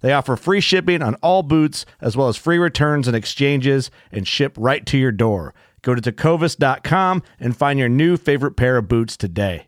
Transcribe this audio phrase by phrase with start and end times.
[0.00, 4.26] They offer free shipping on all boots, as well as free returns and exchanges, and
[4.26, 5.54] ship right to your door.
[5.82, 9.66] Go to tecovas.com and find your new favorite pair of boots today.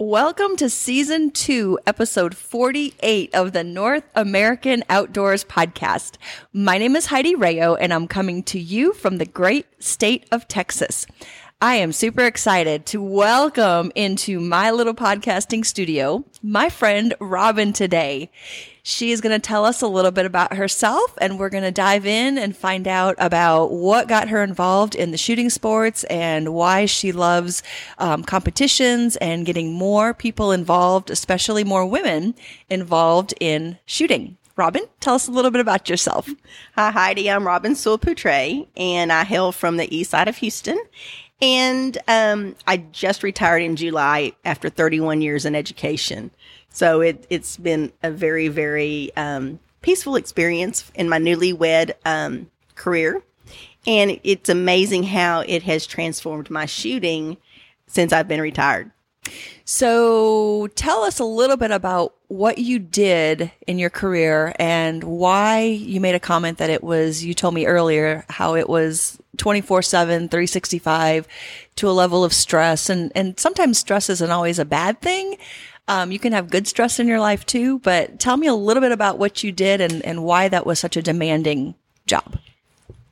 [0.00, 6.18] Welcome to season two, episode 48 of the North American Outdoors Podcast.
[6.52, 10.46] My name is Heidi Rao, and I'm coming to you from the great state of
[10.46, 11.04] Texas.
[11.60, 18.30] I am super excited to welcome into my little podcasting studio my friend Robin today.
[18.84, 21.72] She is going to tell us a little bit about herself and we're going to
[21.72, 26.54] dive in and find out about what got her involved in the shooting sports and
[26.54, 27.64] why she loves
[27.98, 32.36] um, competitions and getting more people involved, especially more women
[32.70, 34.36] involved in shooting.
[34.54, 36.28] Robin, tell us a little bit about yourself.
[36.74, 37.30] Hi, Heidi.
[37.30, 40.80] I'm Robin Sewell Poutre, and I hail from the east side of Houston.
[41.40, 46.30] And um, I just retired in July after 31 years in education.
[46.70, 53.22] So it, it's been a very, very um, peaceful experience in my newlywed um, career.
[53.86, 57.36] And it's amazing how it has transformed my shooting
[57.86, 58.90] since I've been retired.
[59.64, 65.60] So tell us a little bit about what you did in your career and why
[65.60, 69.82] you made a comment that it was, you told me earlier how it was 24
[69.82, 71.28] 7, 365
[71.76, 72.88] to a level of stress.
[72.88, 75.36] And, and sometimes stress isn't always a bad thing.
[75.86, 78.82] Um, you can have good stress in your life too, but tell me a little
[78.82, 81.74] bit about what you did and, and why that was such a demanding
[82.06, 82.38] job.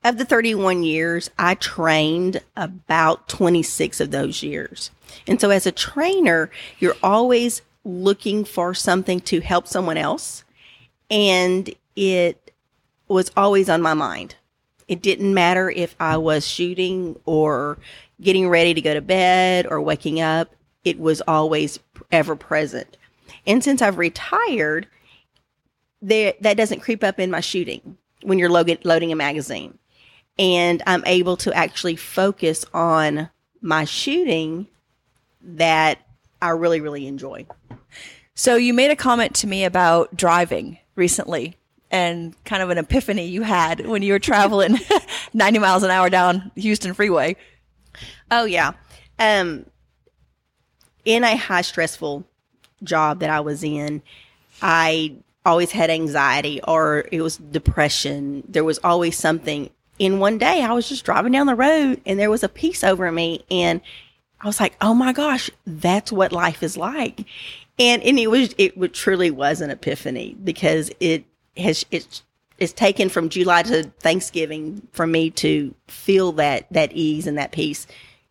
[0.04, 4.90] Of the 31 years, I trained about 26 of those years.
[5.26, 10.44] And so as a trainer, you're always looking for something to help someone else.
[11.10, 12.52] And it
[13.08, 14.34] was always on my mind.
[14.88, 17.78] It didn't matter if I was shooting or
[18.20, 20.54] getting ready to go to bed or waking up.
[20.84, 21.78] It was always
[22.12, 22.96] ever present.
[23.46, 24.86] And since I've retired,
[26.02, 29.78] that doesn't creep up in my shooting when you're loading a magazine.
[30.38, 33.30] And I'm able to actually focus on
[33.60, 34.68] my shooting
[35.46, 35.98] that
[36.42, 37.46] I really, really enjoy.
[38.34, 41.56] So you made a comment to me about driving recently
[41.90, 44.78] and kind of an epiphany you had when you were traveling
[45.34, 47.36] 90 miles an hour down Houston freeway.
[48.30, 48.72] Oh yeah.
[49.18, 49.66] Um
[51.04, 52.26] in a high stressful
[52.82, 54.02] job that I was in,
[54.60, 58.42] I always had anxiety or it was depression.
[58.48, 59.70] There was always something.
[59.98, 62.84] In one day, I was just driving down the road and there was a peace
[62.84, 63.44] over me.
[63.50, 63.80] And
[64.46, 67.24] I was like, oh my gosh, that's what life is like.
[67.80, 71.24] And, and it was, it truly was an epiphany because it
[71.56, 72.22] has, it's,
[72.56, 77.50] it's taken from July to Thanksgiving for me to feel that, that ease and that
[77.50, 77.88] peace.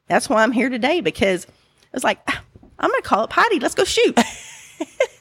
[0.07, 2.41] That's why I'm here today because I was like, ah,
[2.79, 3.59] I'm going to call it potty.
[3.59, 4.17] Let's go shoot.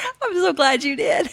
[0.22, 1.30] I'm so glad you did.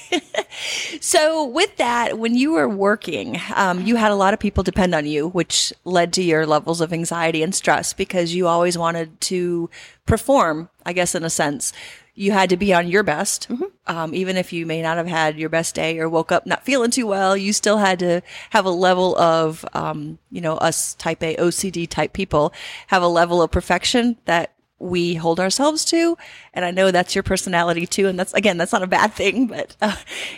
[1.02, 4.96] so, with that, when you were working, um, you had a lot of people depend
[4.96, 9.20] on you, which led to your levels of anxiety and stress because you always wanted
[9.22, 9.70] to
[10.06, 11.74] perform, I guess, in a sense.
[12.16, 13.64] You had to be on your best, mm-hmm.
[13.88, 16.66] um, even if you may not have had your best day or woke up not
[16.66, 17.38] feeling too well.
[17.38, 21.88] You still had to have a level of, um, you know, us type A OCD
[21.88, 22.52] type people
[22.88, 26.18] have a level of perfection that we hold ourselves to.
[26.54, 28.08] And I know that's your personality too.
[28.08, 29.96] And that's, again, that's not a bad thing, but uh,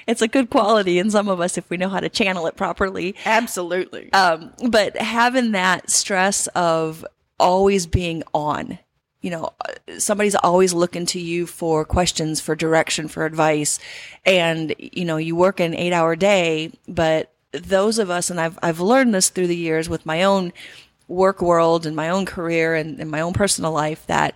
[0.08, 2.56] it's a good quality in some of us if we know how to channel it
[2.56, 3.16] properly.
[3.26, 4.12] Absolutely.
[4.14, 7.06] Um, but having that stress of
[7.40, 8.80] always being on,
[9.22, 9.54] you know,
[10.00, 13.80] somebody's always looking to you for questions, for direction, for advice.
[14.26, 18.58] And, you know, you work an eight hour day, but those of us, and I've,
[18.64, 20.54] I've learned this through the years with my own
[21.12, 24.34] work world and my own career and, and my own personal life that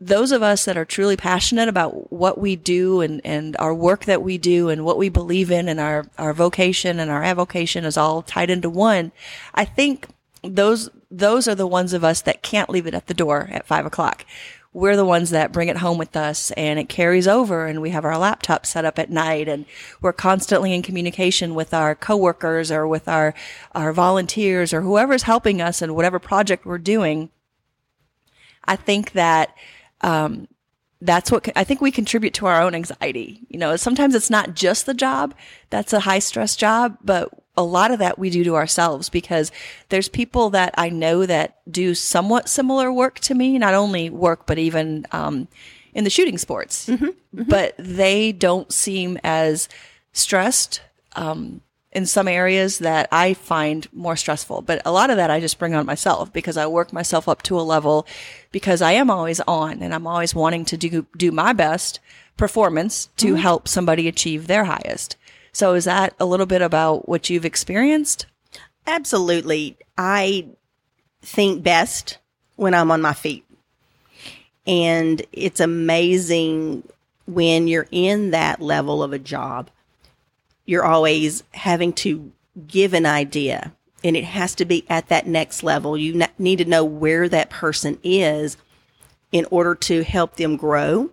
[0.00, 4.04] those of us that are truly passionate about what we do and, and our work
[4.06, 7.84] that we do and what we believe in and our, our vocation and our avocation
[7.84, 9.12] is all tied into one.
[9.54, 10.08] I think
[10.42, 13.66] those, those are the ones of us that can't leave it at the door at
[13.66, 14.26] five o'clock
[14.74, 17.90] we're the ones that bring it home with us and it carries over and we
[17.90, 19.66] have our laptop set up at night and
[20.00, 23.34] we're constantly in communication with our coworkers or with our,
[23.74, 27.28] our volunteers or whoever's helping us in whatever project we're doing.
[28.64, 29.54] I think that,
[30.00, 30.48] um,
[31.02, 33.40] that's what I think we contribute to our own anxiety.
[33.48, 35.34] You know, sometimes it's not just the job
[35.68, 39.52] that's a high stress job, but a lot of that we do to ourselves because
[39.90, 44.46] there's people that I know that do somewhat similar work to me, not only work,
[44.46, 45.48] but even um,
[45.92, 46.88] in the shooting sports.
[46.88, 47.42] Mm-hmm, mm-hmm.
[47.42, 49.68] But they don't seem as
[50.12, 50.80] stressed
[51.14, 51.60] um,
[51.92, 54.62] in some areas that I find more stressful.
[54.62, 57.42] But a lot of that I just bring on myself because I work myself up
[57.42, 58.06] to a level
[58.50, 62.00] because I am always on and I'm always wanting to do, do my best
[62.38, 63.36] performance to mm-hmm.
[63.36, 65.16] help somebody achieve their highest.
[65.52, 68.26] So is that a little bit about what you've experienced?
[68.86, 69.76] Absolutely.
[69.96, 70.46] I
[71.20, 72.18] think best
[72.56, 73.44] when I'm on my feet.
[74.66, 76.88] And it's amazing
[77.26, 79.70] when you're in that level of a job.
[80.64, 82.32] You're always having to
[82.66, 83.72] give an idea
[84.04, 85.96] and it has to be at that next level.
[85.96, 88.56] You need to know where that person is
[89.30, 91.10] in order to help them grow,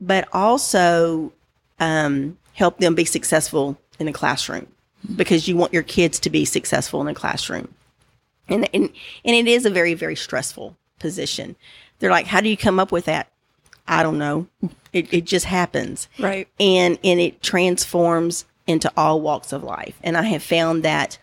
[0.00, 1.32] but also
[1.78, 4.66] um, help them be successful in the classroom
[5.14, 7.74] because you want your kids to be successful in the classroom.
[8.48, 8.90] And, and,
[9.24, 11.56] and it is a very, very stressful position.
[11.98, 13.30] They're like, how do you come up with that?
[13.86, 14.46] I don't know.
[14.92, 16.08] It, it just happens.
[16.18, 16.48] Right.
[16.58, 19.98] And, and it transforms into all walks of life.
[20.02, 21.18] And I have found that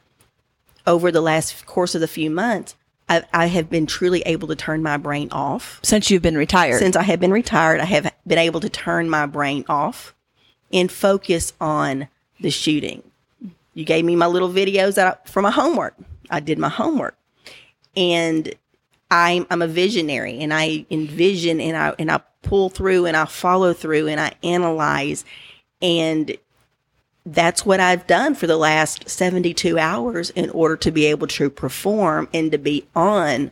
[0.86, 2.76] over the last course of the few months,
[3.10, 5.80] I, I, have been truly able to turn my brain off.
[5.84, 6.80] Since you've been retired?
[6.80, 10.16] Since I have been retired, I have been able to turn my brain off
[10.74, 12.08] and focus on
[12.40, 13.04] the shooting.
[13.74, 15.96] You gave me my little videos for my homework.
[16.30, 17.16] I did my homework,
[17.96, 18.54] and
[19.10, 23.26] I'm I'm a visionary, and I envision and I and I pull through and I
[23.26, 25.26] follow through and I analyze,
[25.82, 26.36] and
[27.26, 31.50] that's what I've done for the last 72 hours in order to be able to
[31.50, 33.52] perform and to be on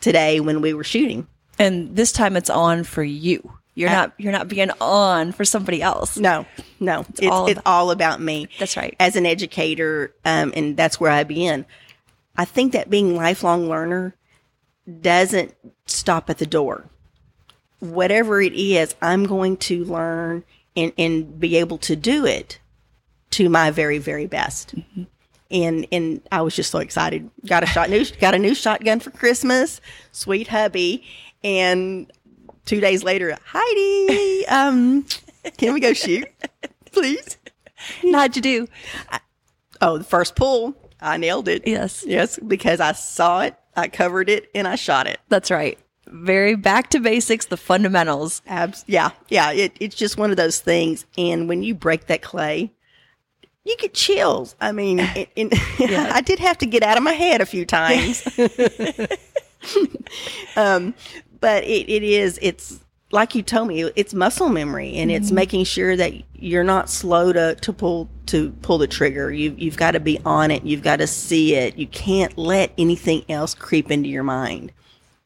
[0.00, 1.26] today when we were shooting.
[1.58, 3.58] And this time it's on for you.
[3.74, 6.16] You're not you're not being on for somebody else.
[6.16, 6.46] No,
[6.78, 8.48] no, it's, it's all, it's about, all about me.
[8.58, 8.94] That's right.
[9.00, 11.66] As an educator, um, and that's where I begin.
[12.36, 14.14] I think that being lifelong learner
[15.00, 15.54] doesn't
[15.86, 16.84] stop at the door.
[17.80, 20.44] Whatever it is, I'm going to learn
[20.76, 22.60] and and be able to do it
[23.30, 24.76] to my very very best.
[24.76, 25.02] Mm-hmm.
[25.50, 27.28] And and I was just so excited.
[27.44, 29.80] Got a shot new got a new shotgun for Christmas.
[30.12, 31.04] Sweet hubby.
[31.42, 32.10] And
[32.64, 35.06] two days later, Heidi, um,
[35.56, 36.28] can we go shoot,
[36.92, 37.36] please?
[38.12, 38.68] How'd you do?
[39.10, 39.20] I,
[39.80, 41.66] oh, the first pull, I nailed it.
[41.66, 42.04] Yes.
[42.06, 45.20] Yes, because I saw it, I covered it, and I shot it.
[45.28, 45.78] That's right.
[46.06, 48.42] Very back to basics, the fundamentals.
[48.46, 49.52] Abs- yeah, yeah.
[49.52, 51.06] It, it's just one of those things.
[51.16, 52.72] And when you break that clay,
[53.64, 54.54] you get chills.
[54.60, 55.58] I mean, it, it,
[55.90, 56.10] yeah.
[56.12, 58.26] I did have to get out of my head a few times.
[60.56, 60.94] um,
[61.44, 65.22] but it, it is it's like you told me it's muscle memory and mm-hmm.
[65.22, 69.30] it's making sure that you're not slow to, to pull to pull the trigger.
[69.30, 70.64] You, you've got to be on it.
[70.64, 71.76] You've got to see it.
[71.76, 74.72] You can't let anything else creep into your mind.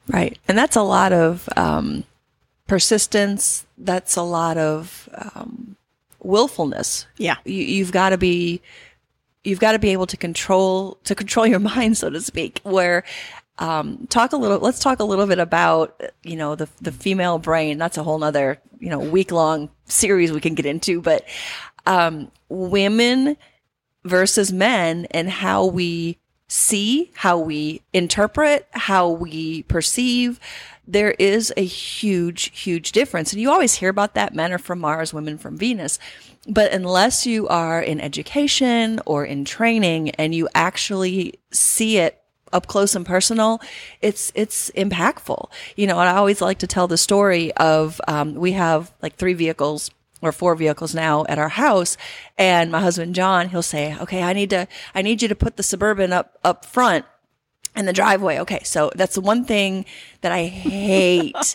[0.08, 0.36] Right.
[0.48, 2.02] And that's a lot of um,
[2.66, 3.64] persistence.
[3.78, 5.76] That's a lot of um,
[6.20, 7.06] willfulness.
[7.16, 7.36] Yeah.
[7.44, 8.60] You, you've got to be
[9.44, 13.04] you've got to be able to control to control your mind so to speak where
[13.58, 17.38] um, talk a little, let's talk a little bit about, you know, the, the female
[17.38, 17.78] brain.
[17.78, 21.24] That's a whole nother, you know, week long series we can get into, but,
[21.86, 23.36] um, women
[24.04, 30.40] versus men and how we see, how we interpret, how we perceive.
[30.86, 33.32] There is a huge, huge difference.
[33.32, 34.34] And you always hear about that.
[34.34, 35.98] Men are from Mars, women from Venus.
[36.48, 42.66] But unless you are in education or in training and you actually see it up
[42.66, 43.60] close and personal,
[44.00, 45.50] it's it's impactful.
[45.76, 49.16] You know, and I always like to tell the story of um, we have like
[49.16, 49.90] three vehicles
[50.20, 51.96] or four vehicles now at our house
[52.36, 55.56] and my husband John he'll say okay I need to I need you to put
[55.56, 57.04] the suburban up up front
[57.76, 58.38] in the driveway.
[58.40, 59.84] Okay, so that's the one thing
[60.20, 61.54] that I hate.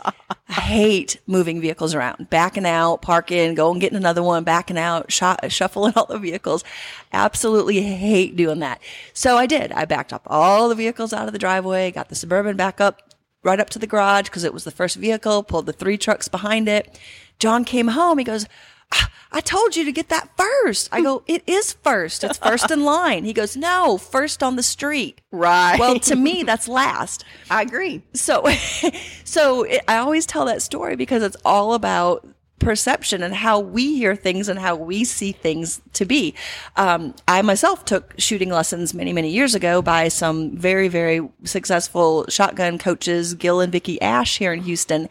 [0.50, 5.24] I hate moving vehicles around, backing out, parking, going getting another one, backing out, sh-
[5.50, 6.64] shuffling all the vehicles.
[7.12, 8.82] Absolutely hate doing that.
[9.14, 9.72] So I did.
[9.72, 13.14] I backed up all the vehicles out of the driveway, got the suburban back up
[13.44, 16.28] right up to the garage because it was the first vehicle, pulled the three trucks
[16.28, 17.00] behind it.
[17.40, 18.18] John came home.
[18.18, 18.46] He goes,
[18.94, 20.90] ah, I told you to get that first.
[20.92, 21.24] I go, hmm.
[21.28, 22.24] it is first.
[22.24, 23.26] It's first in line.
[23.26, 25.22] He goes, no, first on the street.
[25.32, 25.80] Right.
[25.80, 27.26] Well, to me, that's last.
[27.50, 28.04] I agree.
[28.14, 28.46] So,
[29.24, 32.28] so it, I always tell that story because it's all about
[32.64, 36.34] perception and how we hear things and how we see things to be.
[36.76, 42.26] Um, I myself took shooting lessons many, many years ago by some very, very successful
[42.30, 45.10] shotgun coaches, Gil and Vicky Ash here in Houston.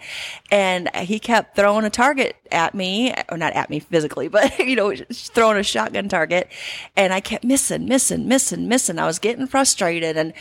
[0.51, 4.77] And he kept throwing a target at me, or not at me physically, but, you
[4.77, 6.49] know, throwing a shotgun target.
[6.97, 8.99] And I kept missing, missing, missing, missing.
[8.99, 10.33] I was getting frustrated and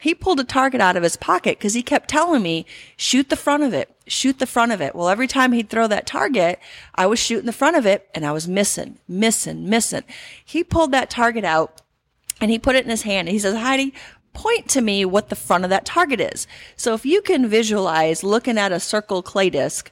[0.00, 3.36] he pulled a target out of his pocket because he kept telling me, shoot the
[3.36, 4.94] front of it, shoot the front of it.
[4.94, 6.58] Well, every time he'd throw that target,
[6.94, 10.04] I was shooting the front of it and I was missing, missing, missing.
[10.44, 11.82] He pulled that target out
[12.40, 13.92] and he put it in his hand and he says, Heidi,
[14.32, 16.46] point to me what the front of that target is.
[16.76, 19.90] So if you can visualize looking at a circle clay disc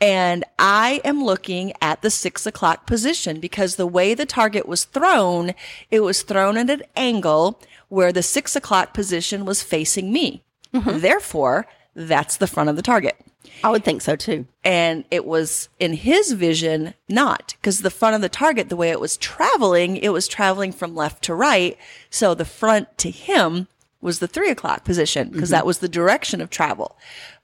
[0.00, 4.84] and I am looking at the six o'clock position because the way the target was
[4.84, 5.52] thrown,
[5.90, 10.44] it was thrown at an angle where the six o'clock position was facing me.
[10.72, 11.00] Mm-hmm.
[11.00, 13.16] Therefore, that's the front of the target.
[13.64, 14.46] I would think so too.
[14.64, 18.90] And it was in his vision, not because the front of the target, the way
[18.90, 21.76] it was traveling, it was traveling from left to right.
[22.10, 23.68] So the front to him
[24.00, 25.56] was the three o'clock position because mm-hmm.
[25.56, 26.96] that was the direction of travel.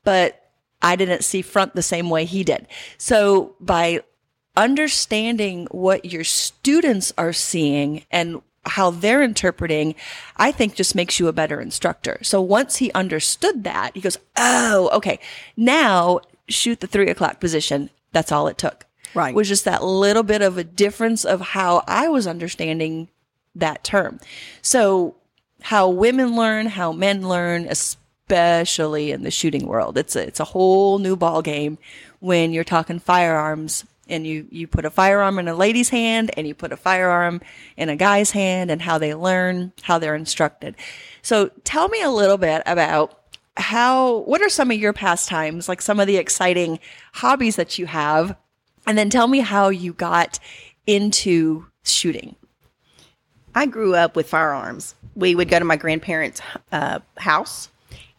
[0.04, 0.50] But
[0.82, 2.66] I didn't see front the same way he did.
[2.98, 4.02] So by
[4.56, 9.94] understanding what your students are seeing and how they're interpreting,
[10.36, 12.18] I think just makes you a better instructor.
[12.22, 15.18] So once he understood that, he goes, Oh, okay.
[15.56, 17.90] Now shoot the three o'clock position.
[18.12, 18.86] That's all it took.
[19.14, 19.34] Right.
[19.34, 23.08] Was just that little bit of a difference of how I was understanding
[23.54, 24.18] that term.
[24.60, 25.14] So
[25.62, 29.96] how women learn, how men learn, especially in the shooting world.
[29.96, 31.78] It's a, it's a whole new ball game
[32.20, 36.46] when you're talking firearms and you, you put a firearm in a lady's hand and
[36.46, 37.40] you put a firearm
[37.76, 40.74] in a guy's hand and how they learn, how they're instructed.
[41.22, 43.18] So tell me a little bit about
[43.56, 46.80] how, what are some of your pastimes, like some of the exciting
[47.12, 48.36] hobbies that you have?
[48.86, 50.38] And then tell me how you got
[50.86, 52.36] into shooting.
[53.54, 54.94] I grew up with firearms.
[55.14, 56.40] We would go to my grandparents'
[56.72, 57.68] uh, house,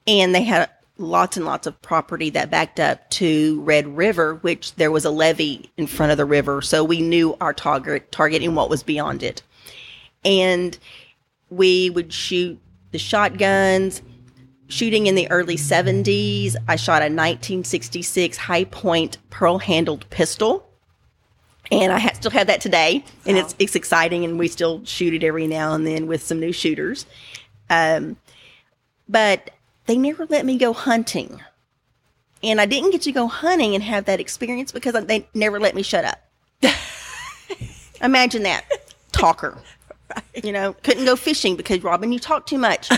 [0.08, 4.75] and they had lots and lots of property that backed up to Red River, which
[4.75, 8.42] there was a levee in front of the river, so we knew our target, target
[8.42, 9.42] and what was beyond it.
[10.24, 10.78] And
[11.50, 12.60] we would shoot
[12.92, 14.02] the shotguns.
[14.68, 20.66] Shooting in the early 70s, I shot a 1966 high point pearl handled pistol
[21.72, 25.14] and I ha- still have that today, and it's it's exciting, and we still shoot
[25.14, 27.06] it every now and then with some new shooters.
[27.70, 28.18] Um,
[29.08, 29.52] but
[29.86, 31.42] they never let me go hunting,
[32.44, 35.75] and I didn't get to go hunting and have that experience because they never let
[35.75, 36.22] me shut up.
[38.01, 38.65] Imagine that
[39.12, 39.58] talker,
[40.44, 42.89] you know, couldn't go fishing because Robin, you talk too much.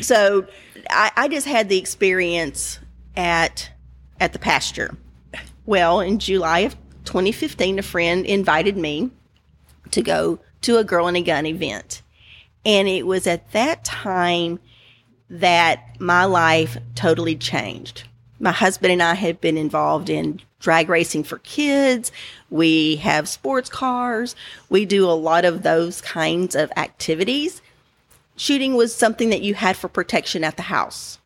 [0.00, 0.46] so
[0.88, 2.78] I, I just had the experience
[3.16, 3.70] at
[4.18, 4.96] at the pasture.
[5.66, 9.10] Well, in July of 2015, a friend invited me
[9.90, 12.02] to go to a girl and a gun event.
[12.64, 14.60] And it was at that time
[15.30, 18.04] that my life totally changed.
[18.40, 22.10] My husband and I have been involved in drag racing for kids.
[22.50, 24.34] We have sports cars.
[24.68, 27.62] We do a lot of those kinds of activities.
[28.36, 31.18] Shooting was something that you had for protection at the house.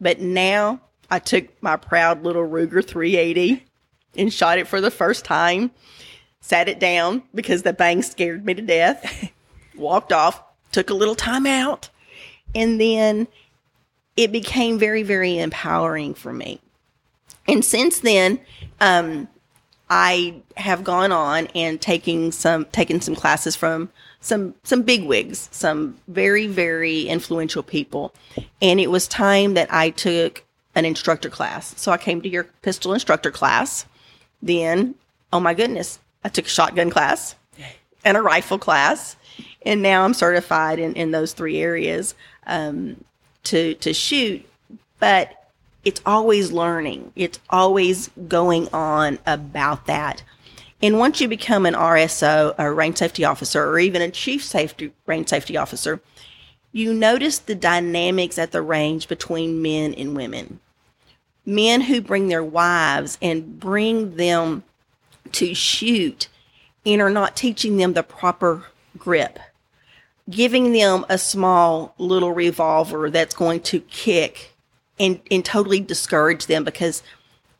[0.00, 3.64] But now I took my proud little Ruger 380
[4.16, 5.70] and shot it for the first time,
[6.40, 9.30] sat it down because the bang scared me to death,
[9.76, 11.88] walked off, took a little time out,
[12.54, 13.26] and then
[14.16, 16.60] it became very, very empowering for me.
[17.46, 18.38] And since then,
[18.80, 19.28] um,
[19.90, 25.48] I have gone on and taking some taken some classes from some some big wigs,
[25.52, 28.14] some very very influential people,
[28.62, 30.44] and it was time that I took
[30.74, 31.78] an instructor class.
[31.78, 33.86] So I came to your pistol instructor class.
[34.42, 34.94] Then,
[35.32, 37.34] oh my goodness, I took a shotgun class
[38.04, 39.16] and a rifle class,
[39.62, 42.14] and now I'm certified in, in those three areas
[42.46, 43.04] um,
[43.44, 44.44] to to shoot.
[44.98, 45.50] But
[45.84, 47.12] it's always learning.
[47.14, 50.22] It's always going on about that.
[50.82, 54.92] And once you become an RSO, a range safety officer, or even a chief safety
[55.06, 56.00] range safety officer,
[56.72, 60.60] you notice the dynamics at the range between men and women.
[61.46, 64.64] Men who bring their wives and bring them
[65.32, 66.28] to shoot
[66.84, 68.64] and are not teaching them the proper
[68.98, 69.38] grip,
[70.28, 74.52] giving them a small little revolver that's going to kick
[74.98, 77.02] and, and totally discourage them because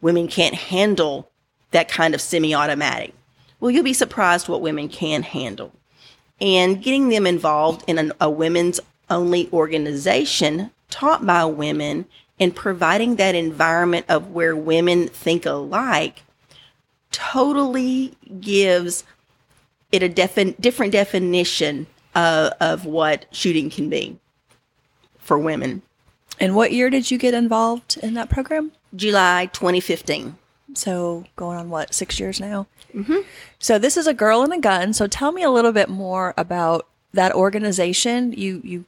[0.00, 1.30] women can't handle
[1.73, 3.12] that kind of semi automatic.
[3.61, 5.73] Well, you'll be surprised what women can handle.
[6.40, 8.80] And getting them involved in an, a women's
[9.11, 12.06] only organization taught by women
[12.38, 16.23] and providing that environment of where women think alike
[17.11, 19.04] totally gives
[19.92, 24.18] it a defi- different definition uh, of what shooting can be
[25.18, 25.83] for women.
[26.40, 28.73] And what year did you get involved in that program?
[28.94, 30.37] July 2015.
[30.75, 32.66] So going on what six years now.
[32.92, 33.18] Mm-hmm.
[33.59, 34.92] So this is a girl and a gun.
[34.92, 38.33] So tell me a little bit more about that organization.
[38.33, 38.85] You you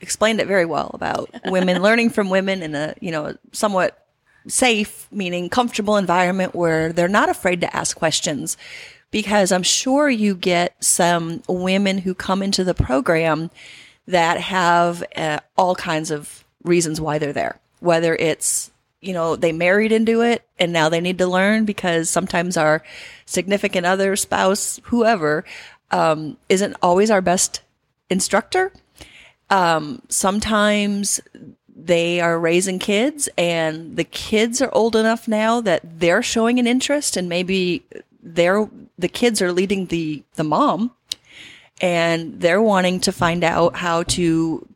[0.00, 4.06] explained it very well about women learning from women in a you know somewhat
[4.48, 8.56] safe, meaning comfortable environment where they're not afraid to ask questions.
[9.10, 13.50] Because I'm sure you get some women who come into the program
[14.06, 19.52] that have uh, all kinds of reasons why they're there, whether it's you know, they
[19.52, 22.82] married into it and now they need to learn because sometimes our
[23.26, 25.44] significant other, spouse, whoever,
[25.90, 27.62] um, isn't always our best
[28.10, 28.72] instructor.
[29.50, 31.20] Um, sometimes
[31.74, 36.66] they are raising kids and the kids are old enough now that they're showing an
[36.66, 37.84] interest and maybe
[38.22, 40.92] they're, the kids are leading the, the mom
[41.80, 44.66] and they're wanting to find out how to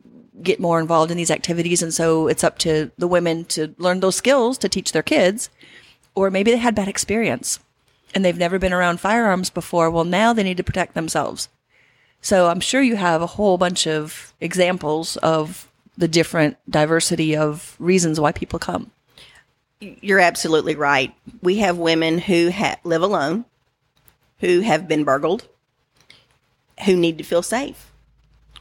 [0.43, 1.83] get more involved in these activities.
[1.83, 5.51] And so it's up to the women to learn those skills to teach their kids.
[6.15, 7.59] Or maybe they had bad experience
[8.15, 9.91] and they've never been around firearms before.
[9.91, 11.49] Well, now they need to protect themselves.
[12.21, 17.77] So I'm sure you have a whole bunch of examples of the different diversity of
[17.79, 18.91] reasons why people come.
[20.01, 21.15] You're absolutely right.
[21.43, 23.45] We have women who ha- live alone,
[24.39, 25.49] who have been burgled,
[26.85, 27.93] who need to feel safe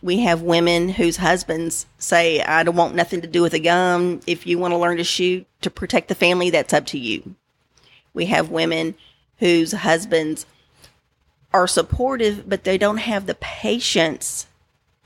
[0.01, 4.21] we have women whose husbands say, I don't want nothing to do with a gun.
[4.25, 7.35] If you want to learn to shoot to protect the family, that's up to you.
[8.13, 8.95] We have women
[9.37, 10.45] whose husbands
[11.53, 14.47] are supportive, but they don't have the patience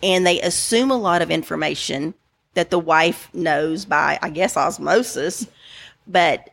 [0.01, 2.13] and they assume a lot of information
[2.53, 5.47] that the wife knows by, I guess, osmosis,
[6.07, 6.49] but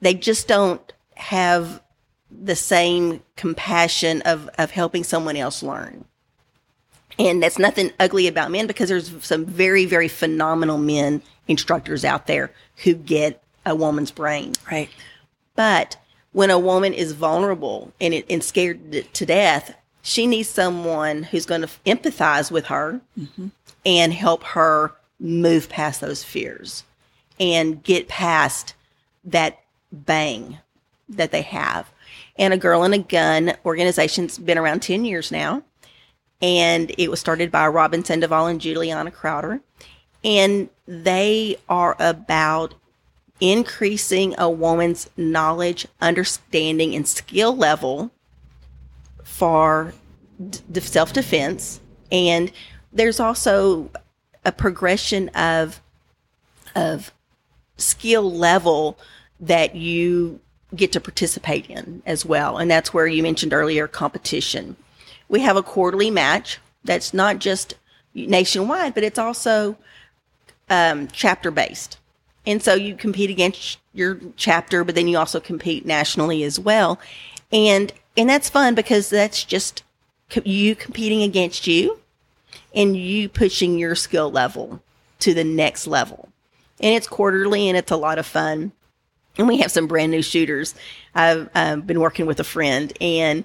[0.00, 1.82] they just don't have
[2.30, 6.04] the same compassion of, of helping someone else learn.
[7.18, 12.26] And that's nothing ugly about men because there's some very, very phenomenal men instructors out
[12.26, 12.50] there
[12.84, 14.52] who get a woman's brain.
[14.70, 14.88] Right.
[15.54, 15.98] But
[16.32, 21.44] when a woman is vulnerable and, it, and scared to death, she needs someone who's
[21.44, 23.48] going to empathize with her mm-hmm.
[23.84, 26.84] and help her move past those fears
[27.40, 28.74] and get past
[29.24, 30.58] that bang
[31.08, 31.90] that they have.
[32.36, 35.64] And a girl and a gun organization's been around 10 years now
[36.42, 39.60] and it was started by Robyn Sandoval and Julianna Crowder.
[40.24, 42.74] And they are about
[43.40, 48.10] increasing a woman's knowledge, understanding, and skill level
[49.22, 49.94] for
[50.48, 51.80] d- self defense.
[52.10, 52.52] And
[52.92, 53.90] there's also
[54.44, 55.80] a progression of
[56.74, 57.12] of
[57.80, 58.98] skill level
[59.40, 60.40] that you
[60.76, 62.58] get to participate in as well.
[62.58, 64.76] And that's where you mentioned earlier competition
[65.30, 67.74] we have a quarterly match that's not just
[68.14, 69.76] nationwide, but it's also
[70.68, 71.98] um, chapter based.
[72.44, 76.98] And so you compete against your chapter, but then you also compete nationally as well.
[77.52, 79.84] And, and that's fun because that's just
[80.44, 82.00] you competing against you
[82.74, 84.82] and you pushing your skill level
[85.20, 86.29] to the next level.
[86.80, 88.72] And it's quarterly and it's a lot of fun.
[89.38, 90.74] And we have some brand new shooters.
[91.14, 93.44] I've uh, been working with a friend and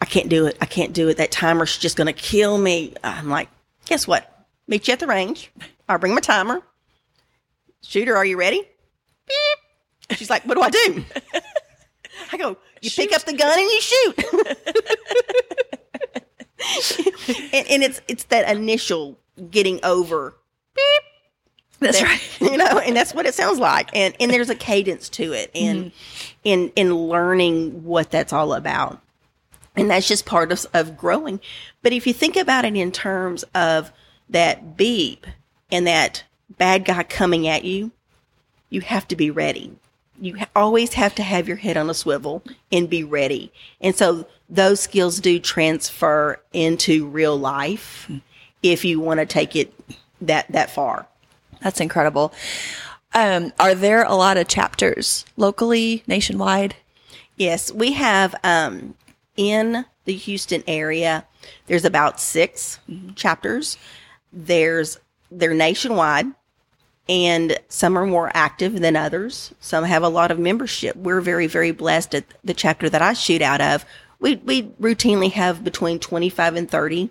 [0.00, 0.56] I can't do it.
[0.60, 1.18] I can't do it.
[1.18, 2.94] That timer's just going to kill me.
[3.02, 3.48] I'm like,
[3.86, 4.46] guess what?
[4.66, 5.50] Meet you at the range.
[5.88, 6.62] I'll bring my timer.
[7.82, 8.62] Shooter, are you ready?
[9.26, 10.18] Beep.
[10.18, 11.04] She's like, what do I do?
[12.32, 13.02] I go, you shoot.
[13.02, 14.18] pick up the gun and you shoot.
[17.52, 19.18] and, and, it's it's that initial
[19.50, 20.36] getting over.
[20.74, 21.02] Beep.
[21.80, 22.40] That's that, right.
[22.40, 23.90] You know, and that's what it sounds like.
[23.94, 26.34] And and there's a cadence to it, and mm-hmm.
[26.44, 29.00] in in learning what that's all about.
[29.76, 31.38] And that's just part of, of growing.
[31.82, 33.92] But if you think about it in terms of
[34.30, 35.26] that beep
[35.70, 36.24] and that
[36.56, 37.92] bad guy coming at you,
[38.70, 39.76] you have to be ready.
[40.18, 43.52] You always have to have your head on a swivel and be ready.
[43.82, 48.10] And so those skills do transfer into real life
[48.62, 49.74] if you want to take it
[50.22, 51.06] that, that far.
[51.66, 52.32] That's incredible.
[53.12, 56.76] Um, are there a lot of chapters locally, nationwide?
[57.36, 58.94] Yes, we have um,
[59.36, 61.26] in the Houston area.
[61.66, 62.78] There's about 6
[63.16, 63.78] chapters.
[64.32, 65.00] There's
[65.32, 66.26] they're nationwide,
[67.08, 69.52] and some are more active than others.
[69.58, 70.94] Some have a lot of membership.
[70.94, 73.84] We're very very blessed at the chapter that I shoot out of.
[74.20, 77.10] We we routinely have between 25 and 30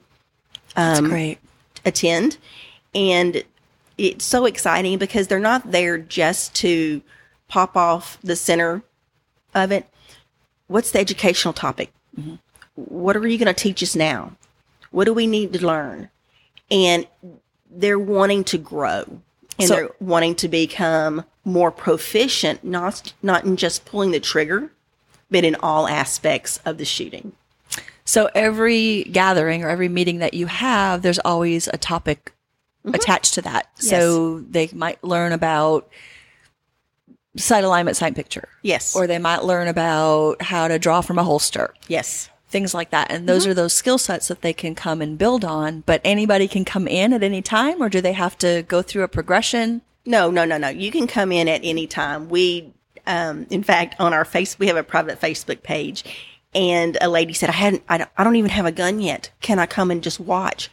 [0.78, 1.39] That's great.
[1.84, 2.38] attend.
[2.94, 3.44] And
[3.97, 7.01] it's so exciting because they're not there just to
[7.47, 8.84] pop off the center
[9.53, 9.88] of it.
[10.67, 11.91] What's the educational topic?
[12.19, 12.36] Mm-hmm.
[12.75, 14.34] What are you going to teach us now?
[14.91, 16.10] What do we need to learn?
[16.69, 17.08] And
[17.69, 19.21] they're wanting to grow
[19.60, 24.71] and So- they're wanting to become more proficient, not, not in just pulling the trigger,
[25.29, 27.34] but in all aspects of the shooting.
[28.03, 32.34] So every gathering or every meeting that you have, there's always a topic
[32.93, 33.67] attached to that.
[33.76, 35.89] So they might learn about
[37.36, 38.48] sight alignment, sight picture.
[38.62, 38.95] Yes.
[38.95, 41.74] Or they might learn about how to draw from a holster.
[41.88, 42.30] Yes.
[42.48, 43.12] Things like that.
[43.12, 45.82] And those are those skill sets that they can come and build on.
[45.82, 49.04] But anybody can come in at any time, or do they have to go through
[49.04, 49.82] a progression?
[50.06, 50.69] No, no, no, no.
[50.69, 52.30] You can come in at any time.
[52.30, 52.71] We,
[53.08, 56.06] um, in fact, on our face, we have a private Facebook page,
[56.54, 59.32] and a lady said, "I hadn't, I don't, I don't even have a gun yet.
[59.41, 60.69] Can I come and just watch?"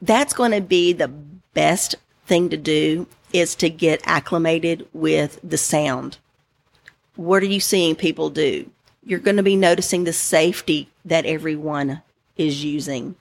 [0.00, 1.94] That's going to be the best
[2.26, 6.18] thing to do is to get acclimated with the sound.
[7.16, 8.70] What are you seeing people do?
[9.04, 12.02] You're going to be noticing the safety that everyone
[12.36, 13.16] is using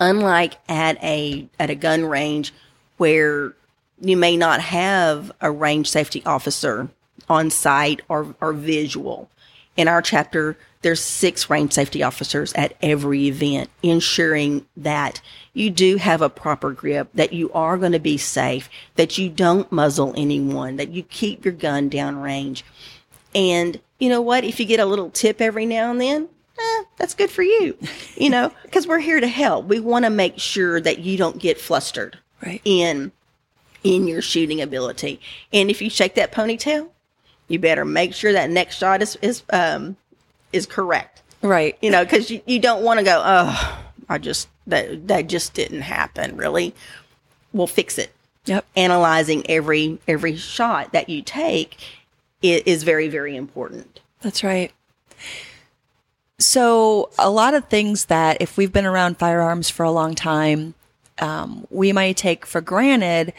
[0.00, 2.52] unlike at a at a gun range
[2.96, 3.54] where
[4.00, 6.88] you may not have a range safety officer
[7.28, 9.30] on site or, or visual.
[9.76, 15.20] In our chapter, there's six range safety officers at every event, ensuring that
[15.52, 19.28] you do have a proper grip, that you are going to be safe, that you
[19.28, 22.62] don't muzzle anyone, that you keep your gun downrange.
[23.34, 24.44] And you know what?
[24.44, 27.76] If you get a little tip every now and then, eh, that's good for you.
[28.16, 29.66] You know, because we're here to help.
[29.66, 32.62] We want to make sure that you don't get flustered Right.
[32.64, 33.12] in
[33.84, 35.20] in your shooting ability.
[35.52, 36.88] And if you shake that ponytail,
[37.48, 39.96] you better make sure that next shot is is um
[40.52, 41.22] is correct.
[41.42, 41.76] Right.
[41.80, 45.54] You know, because you, you don't want to go, oh, I just that that just
[45.54, 46.36] didn't happen.
[46.36, 46.74] Really,
[47.52, 48.12] we'll fix it.
[48.46, 48.66] Yep.
[48.76, 51.76] Analyzing every every shot that you take
[52.42, 54.00] is, is very very important.
[54.20, 54.72] That's right.
[56.38, 60.72] So, a lot of things that if we've been around firearms for a long time,
[61.18, 63.34] um, we might take for granted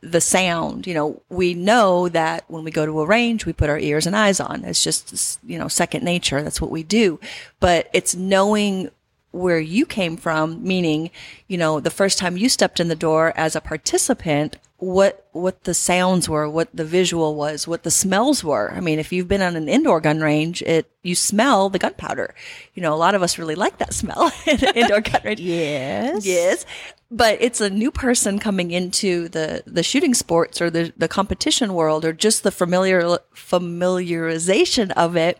[0.00, 0.86] the sound.
[0.86, 4.06] You know, we know that when we go to a range, we put our ears
[4.06, 4.64] and eyes on.
[4.64, 6.42] It's just, you know, second nature.
[6.42, 7.20] That's what we do.
[7.60, 8.90] But it's knowing
[9.34, 11.10] where you came from, meaning,
[11.48, 15.64] you know, the first time you stepped in the door as a participant, what what
[15.64, 18.70] the sounds were, what the visual was, what the smells were.
[18.72, 22.34] I mean, if you've been on an indoor gun range, it you smell the gunpowder.
[22.74, 25.40] You know, a lot of us really like that smell in an indoor gun range.
[25.40, 26.24] Yes.
[26.24, 26.66] Yes.
[27.10, 31.74] But it's a new person coming into the, the shooting sports or the, the competition
[31.74, 33.02] world or just the familiar
[33.34, 35.38] familiarization of it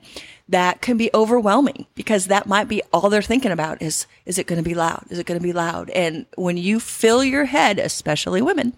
[0.48, 4.46] that can be overwhelming because that might be all they're thinking about is is it
[4.46, 5.04] going to be loud?
[5.10, 5.90] Is it going to be loud?
[5.90, 8.74] And when you fill your head, especially women,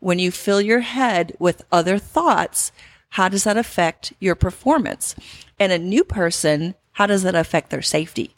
[0.00, 2.72] when you fill your head with other thoughts,
[3.10, 5.14] how does that affect your performance?
[5.58, 8.34] And a new person, how does that affect their safety?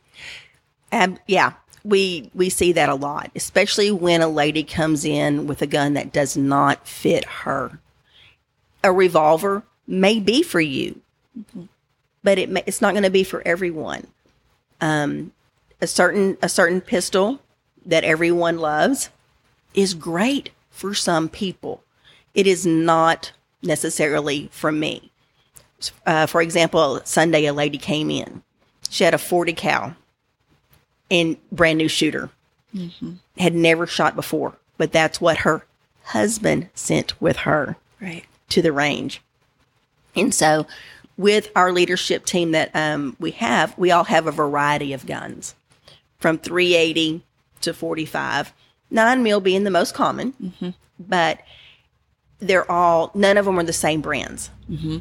[0.93, 1.55] Ab- yeah,
[1.85, 5.95] we we see that a lot, especially when a lady comes in with a gun
[5.95, 7.81] that does not fit her.
[8.85, 11.01] A revolver may be for you,
[12.23, 14.07] but it may, it's not going to be for everyone.
[14.81, 15.33] Um,
[15.81, 17.41] a certain a certain pistol
[17.87, 19.11] that everyone loves
[19.75, 21.83] is great for some people.
[22.35, 25.11] It is not necessarily for me.
[26.07, 28.43] Uh, for example, Sunday a lady came in.
[28.91, 29.95] She had a 40 cal
[31.11, 32.31] and brand new shooter.
[33.39, 35.65] Had never shot before, but that's what her
[36.05, 38.25] husband sent with her Right.
[38.51, 39.21] to the range.
[40.15, 40.67] And so,
[41.21, 45.55] with our leadership team that um, we have, we all have a variety of guns
[46.19, 47.23] from 380
[47.61, 48.55] to 45,
[48.91, 51.41] 9 mil being the most common, but
[52.39, 54.49] they're all, none of them are the same brands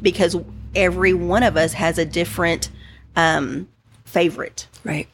[0.02, 0.36] because
[0.74, 2.68] every one of us has a different
[3.16, 3.66] um,
[4.04, 4.66] favorite.
[4.84, 5.08] Right.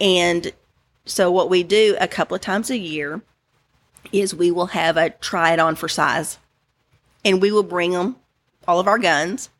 [0.00, 0.52] And
[1.04, 3.22] so what we do a couple of times a year
[4.12, 6.38] is we will have a try it on for size.
[7.24, 8.14] And we will bring them
[8.68, 9.50] all of our guns,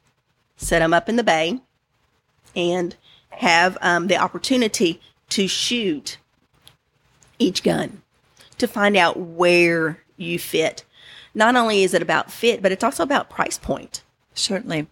[0.57, 1.61] set them up in the bay,
[2.55, 2.97] and
[3.31, 6.19] have um, the opportunity to shoot
[7.39, 8.03] each gun
[8.59, 10.85] to find out where you fit.
[11.35, 14.03] Not only is it about fit, but it's also about price point.
[14.35, 14.87] Certainly.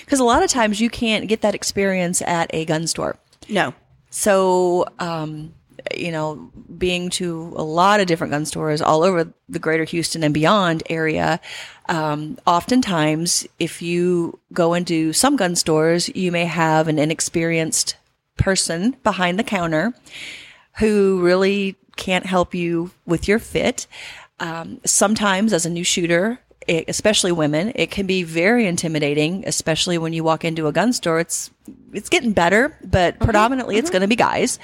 [0.00, 3.16] Because a lot of times you can't get that experience at a gun store.
[3.48, 3.74] No.
[4.10, 5.54] So, um,
[5.96, 10.22] you know, being to a lot of different gun stores all over the greater Houston
[10.22, 11.40] and beyond area,
[11.92, 17.96] um, oftentimes if you go into some gun stores, you may have an inexperienced
[18.38, 19.92] person behind the counter
[20.78, 23.86] who really can't help you with your fit.
[24.40, 29.98] Um, sometimes, as a new shooter, it, especially women, it can be very intimidating, especially
[29.98, 31.20] when you walk into a gun store.
[31.20, 31.50] It's
[31.92, 33.24] it's getting better, but mm-hmm.
[33.24, 33.92] predominantly it's mm-hmm.
[33.92, 34.58] going to be guys.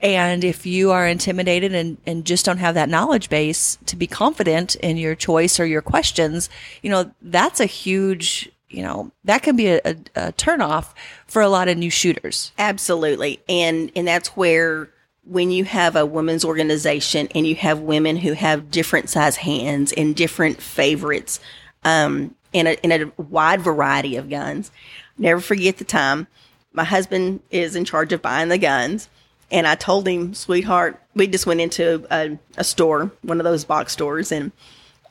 [0.00, 4.06] And if you are intimidated and, and just don't have that knowledge base to be
[4.06, 6.50] confident in your choice or your questions,
[6.82, 10.92] you know, that's a huge, you know, that can be a, a, a turnoff
[11.26, 12.52] for a lot of new shooters.
[12.58, 13.40] Absolutely.
[13.48, 14.90] And and that's where
[15.26, 19.92] when you have a women's organization and you have women who have different size hands
[19.92, 21.40] and different favorites
[21.84, 24.70] um, in, a, in a wide variety of guns,
[25.16, 26.26] never forget the time
[26.74, 29.08] my husband is in charge of buying the guns.
[29.50, 33.64] And I told him, sweetheart, we just went into a, a store, one of those
[33.64, 34.50] box stores, and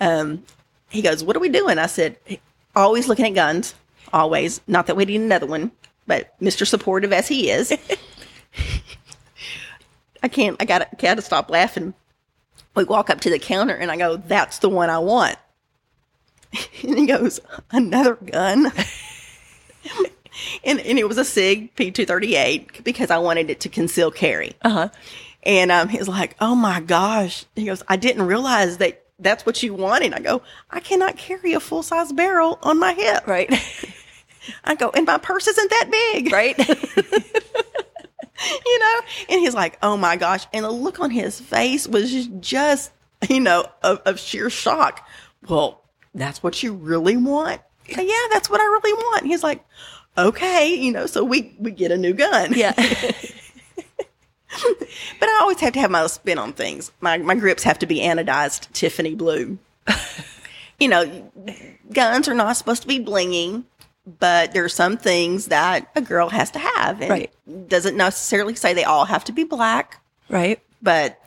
[0.02, 0.44] um,
[0.90, 1.78] he goes, What are we doing?
[1.78, 2.18] I said,
[2.76, 3.74] Always looking at guns,
[4.12, 4.60] always.
[4.68, 5.72] Not that we need another one,
[6.06, 6.68] but Mr.
[6.68, 7.72] Supportive as he is.
[10.24, 11.94] I can't, I gotta, gotta stop laughing.
[12.76, 15.38] We walk up to the counter and I go, That's the one I want.
[16.84, 17.40] and he goes,
[17.72, 18.68] Another gun?
[20.64, 24.54] and, and it was a SIG P238 because I wanted it to conceal carry.
[24.62, 24.90] Uh-huh.
[25.44, 27.46] And um, he was like, Oh my gosh.
[27.56, 30.14] He goes, I didn't realize that that's what you wanted.
[30.14, 33.28] I go, I cannot carry a full size barrel on my hip.
[33.28, 33.52] Right.
[34.64, 36.32] I go, and my purse isn't that big.
[36.32, 36.58] right.
[38.66, 39.00] you know?
[39.30, 40.46] And he's like, oh my gosh.
[40.54, 42.92] And the look on his face was just,
[43.30, 45.08] you know, of, of sheer shock.
[45.48, 45.82] Well,
[46.14, 47.62] that's what you really want?
[47.88, 49.24] Yeah, that's what I really want.
[49.24, 49.64] And he's like,
[50.18, 52.54] okay, you know, so we, we get a new gun.
[52.54, 52.74] yeah.
[55.20, 56.92] But I always have to have my spin on things.
[57.02, 59.58] My, my grips have to be anodized Tiffany blue.
[60.80, 61.32] you know,
[61.92, 63.64] guns are not supposed to be blinging,
[64.20, 67.02] but there are some things that a girl has to have.
[67.02, 67.32] And Right.
[67.48, 70.60] it doesn't necessarily say they all have to be black, Right.
[70.82, 71.20] but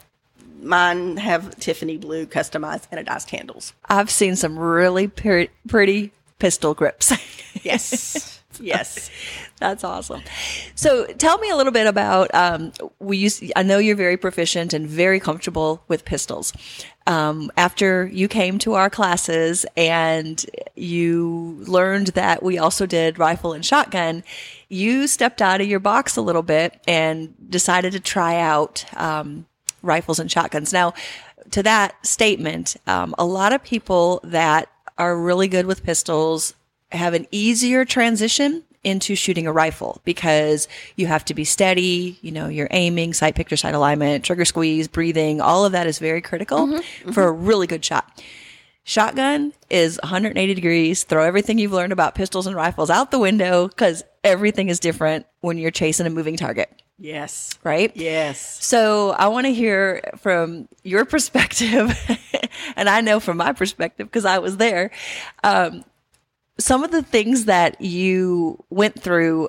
[0.63, 3.73] mine have Tiffany blue customized anodized handles.
[3.89, 7.13] I've seen some really pre- pretty pistol grips.
[7.63, 8.33] Yes.
[8.61, 9.11] yes.
[9.59, 10.23] That's awesome.
[10.75, 14.73] So tell me a little bit about, um, we use, I know you're very proficient
[14.73, 16.53] and very comfortable with pistols.
[17.07, 23.53] Um, after you came to our classes and you learned that we also did rifle
[23.53, 24.25] and shotgun,
[24.69, 29.47] you stepped out of your box a little bit and decided to try out, um,
[29.83, 30.73] rifles and shotguns.
[30.73, 30.95] Now,
[31.53, 36.55] to that statement, um, a lot of people that are really good with pistols
[36.93, 42.31] have an easier transition into shooting a rifle because you have to be steady, you
[42.31, 46.21] know, you're aiming, sight picture, sight alignment, trigger squeeze, breathing, all of that is very
[46.21, 46.81] critical
[47.13, 48.23] for a really good shot.
[48.85, 51.03] Shotgun is 180 degrees.
[51.03, 55.27] Throw everything you've learned about pistols and rifles out the window because everything is different
[55.41, 57.51] when you're chasing a moving target, Yes.
[57.65, 57.91] right?
[57.97, 58.65] Yes.
[58.65, 61.93] So I want to hear from your perspective,
[62.77, 64.93] and I know from my perspective because I was there.
[65.43, 65.85] Um,
[66.59, 69.49] some of the things that you went through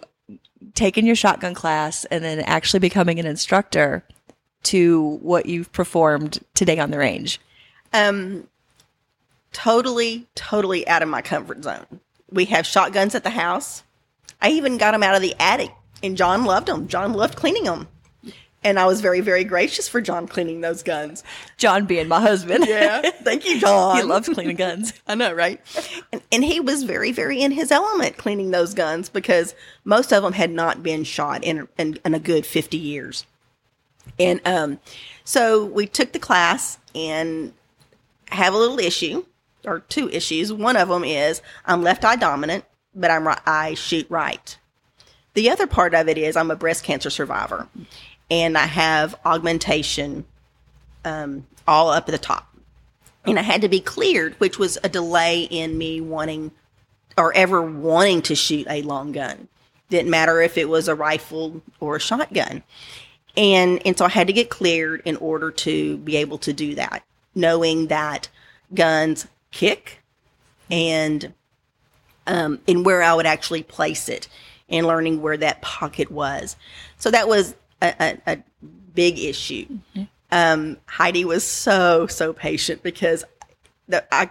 [0.73, 4.03] taking your shotgun class and then actually becoming an instructor
[4.63, 7.39] to what you've performed today on the range.
[7.93, 8.47] Um,
[9.53, 11.85] totally, totally out of my comfort zone.
[12.29, 13.83] We have shotguns at the house.
[14.41, 15.71] I even got them out of the attic,
[16.03, 16.87] and John loved them.
[16.87, 17.87] John loved cleaning them.
[18.63, 21.23] And I was very, very gracious for John cleaning those guns.
[21.57, 22.65] John being my husband.
[22.67, 23.01] Yeah.
[23.23, 23.97] Thank you, John.
[23.97, 24.93] he loves cleaning guns.
[25.07, 25.61] I know, right?
[26.11, 30.23] And, and he was very, very in his element cleaning those guns because most of
[30.23, 33.25] them had not been shot in, in, in a good 50 years.
[34.19, 34.79] And um,
[35.23, 37.53] so we took the class and
[38.29, 39.25] have a little issue
[39.65, 40.51] or two issues.
[40.51, 42.65] One of them is I'm left eye dominant,
[42.95, 44.57] but I'm right, I shoot right.
[45.33, 47.67] The other part of it is I'm a breast cancer survivor
[48.29, 50.25] and I have augmentation
[51.05, 52.47] um, all up at the top
[53.27, 56.51] and I had to be cleared, which was a delay in me wanting
[57.17, 59.47] or ever wanting to shoot a long gun.
[59.89, 62.63] Didn't matter if it was a rifle or a shotgun.
[63.35, 66.75] And and so I had to get cleared in order to be able to do
[66.75, 67.03] that,
[67.35, 68.29] knowing that
[68.73, 69.99] guns kick
[70.71, 71.33] and
[72.25, 74.27] um, and where I would actually place it
[74.69, 76.55] and learning where that pocket was.
[76.97, 78.43] So that was a, a, a
[78.93, 79.67] big issue.
[80.31, 83.23] Um, Heidi was so, so patient because
[83.87, 84.29] the, I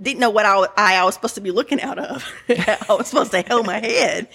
[0.00, 2.24] didn't know what I, I, I was supposed to be looking out of.
[2.48, 4.28] I was supposed to hold my head.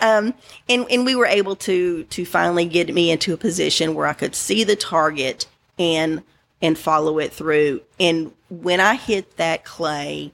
[0.00, 0.34] Um,
[0.68, 4.12] and, and we were able to, to finally get me into a position where I
[4.12, 5.46] could see the target
[5.78, 6.22] and,
[6.60, 7.82] and follow it through.
[7.98, 10.32] And when I hit that clay,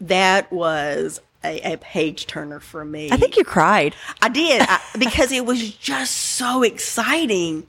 [0.00, 3.10] that was a, a page turner for me.
[3.10, 3.94] I think you cried.
[4.20, 7.66] I did I, because it was just so exciting,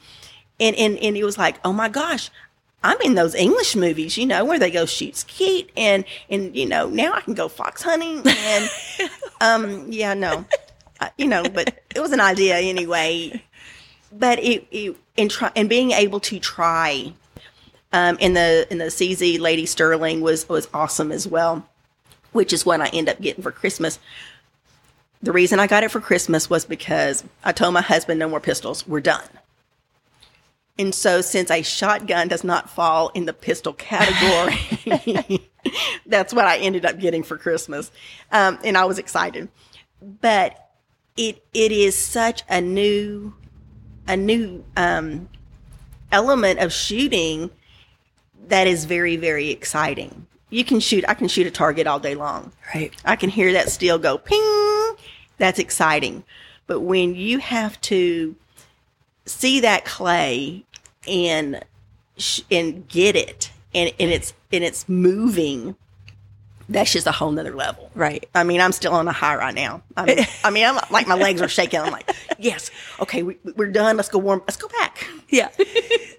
[0.59, 2.29] and and and it was like, oh my gosh,
[2.83, 6.65] I'm in those English movies, you know, where they go shoot skeet, and and you
[6.65, 8.69] know now I can go fox hunting, and
[9.41, 10.45] um yeah no,
[10.99, 13.41] uh, you know, but it was an idea anyway.
[14.11, 17.13] But it, it and try and being able to try,
[17.91, 21.67] um, in the in the CZ Lady Sterling was was awesome as well
[22.33, 23.99] which is what I end up getting for Christmas.
[25.21, 28.41] The reason I got it for Christmas was because I told my husband no more
[28.41, 28.85] pistols.
[28.85, 29.23] We're done.
[30.77, 35.49] And so since a shotgun does not fall in the pistol category,
[36.05, 37.91] that's what I ended up getting for Christmas.
[38.31, 39.49] Um, and I was excited.
[40.01, 40.59] But
[41.15, 43.33] it it is such a new
[44.07, 45.29] a new um,
[46.11, 47.51] element of shooting
[48.47, 52.13] that is very, very exciting you can shoot, I can shoot a target all day
[52.13, 52.51] long.
[52.75, 52.93] Right.
[53.03, 54.95] I can hear that steel go ping.
[55.39, 56.23] That's exciting.
[56.67, 58.35] But when you have to
[59.25, 60.63] see that clay
[61.07, 61.63] and
[62.17, 65.75] sh- and get it and, and it's and it's moving
[66.69, 67.89] that's just a whole nother level.
[67.95, 68.29] Right.
[68.35, 69.81] I mean i'm still on a high right now.
[69.97, 71.79] I mean, I mean i'm like my legs are shaking.
[71.79, 72.69] I'm like yes.
[72.99, 73.97] Okay we, we're done.
[73.97, 74.41] Let's go warm.
[74.41, 75.07] Let's go back.
[75.29, 75.49] Yeah.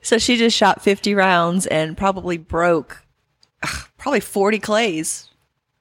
[0.02, 3.06] So she just shot 50 rounds and probably broke
[3.62, 5.30] ugh, probably 40 clays.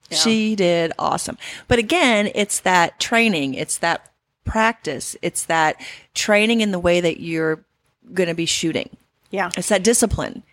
[0.09, 0.17] Yeah.
[0.17, 1.37] She did awesome.
[1.67, 4.13] But again, it's that training, it's that
[4.45, 5.75] practice, it's that
[6.13, 7.65] training in the way that you're
[8.13, 8.95] going to be shooting.
[9.29, 9.51] Yeah.
[9.57, 10.43] It's that discipline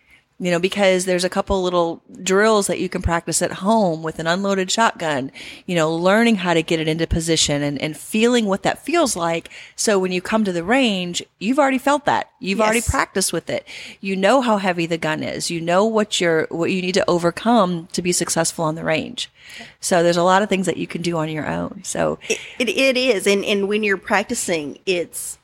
[0.41, 4.17] you know, because there's a couple little drills that you can practice at home with
[4.17, 5.31] an unloaded shotgun,
[5.67, 9.15] you know, learning how to get it into position and, and feeling what that feels
[9.15, 9.51] like.
[9.75, 12.31] So when you come to the range, you've already felt that.
[12.39, 12.65] You've yes.
[12.65, 13.67] already practiced with it.
[13.99, 15.51] You know how heavy the gun is.
[15.51, 19.29] You know what you're, what you need to overcome to be successful on the range.
[19.79, 21.83] So there's a lot of things that you can do on your own.
[21.83, 23.27] So it, it, it is.
[23.27, 25.37] And, and when you're practicing, it's,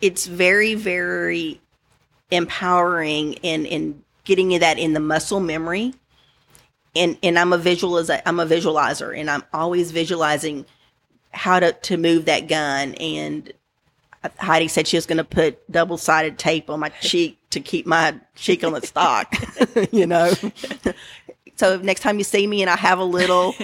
[0.00, 1.60] it's very, very
[2.32, 5.94] empowering and and getting that in the muscle memory.
[6.96, 8.20] And and I'm a visualizer.
[8.26, 10.66] I'm a visualizer, and I'm always visualizing
[11.30, 12.94] how to to move that gun.
[12.94, 13.52] And
[14.38, 17.86] Heidi said she was going to put double sided tape on my cheek to keep
[17.86, 19.32] my cheek on the stock.
[19.92, 20.32] you know.
[21.56, 23.54] So next time you see me and I have a little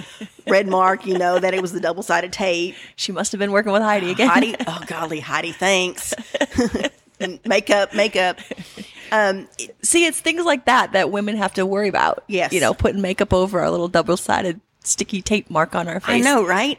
[0.47, 2.77] red mark, you know that it was the double sided tape.
[2.95, 4.29] She must have been working with Heidi again.
[4.29, 6.15] Heidi, oh golly, Heidi, thanks
[7.45, 8.39] makeup, makeup.
[9.11, 9.49] Um,
[9.83, 12.25] See, it's things like that that women have to worry about.
[12.27, 12.53] Yes.
[12.53, 16.27] You know, putting makeup over a little double sided sticky tape mark on our face.
[16.27, 16.79] I know, right?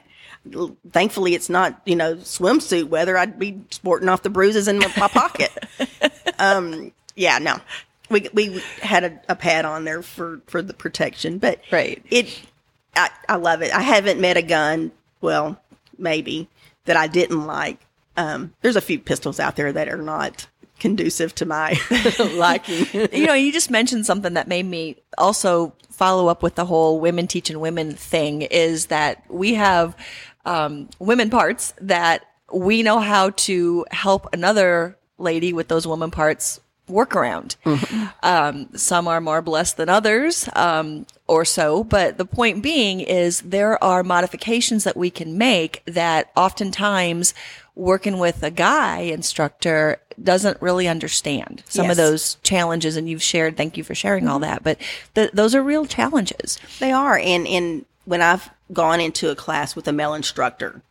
[0.91, 3.17] Thankfully, it's not, you know, swimsuit weather.
[3.17, 5.52] I'd be sporting off the bruises in my, my pocket.
[6.39, 7.60] um, yeah, no.
[8.10, 12.04] We, we had a, a, pad on there for, for the protection, but right.
[12.10, 12.41] it,
[12.95, 13.71] I, I love it.
[13.71, 15.62] I haven't met a gun, well,
[15.97, 16.47] maybe,
[16.86, 17.86] that I didn't like
[18.19, 21.79] um, there's a few pistols out there that are not conducive to my
[22.34, 22.86] liking.
[23.13, 26.99] you know, you just mentioned something that made me also follow up with the whole
[26.99, 29.95] women teaching women thing is that we have
[30.45, 36.60] um, women parts that we know how to help another lady with those woman parts
[36.89, 37.55] work around.
[37.65, 38.05] Mm-hmm.
[38.23, 41.84] Um, some are more blessed than others, um, or so.
[41.84, 47.34] But the point being is there are modifications that we can make that oftentimes
[47.79, 51.91] working with a guy instructor doesn't really understand some yes.
[51.91, 52.97] of those challenges.
[52.97, 54.33] And you've shared, thank you for sharing mm-hmm.
[54.33, 54.63] all that.
[54.63, 54.79] But
[55.15, 56.59] th- those are real challenges.
[56.79, 57.17] They are.
[57.17, 60.81] And, and when I've gone into a class with a male instructor,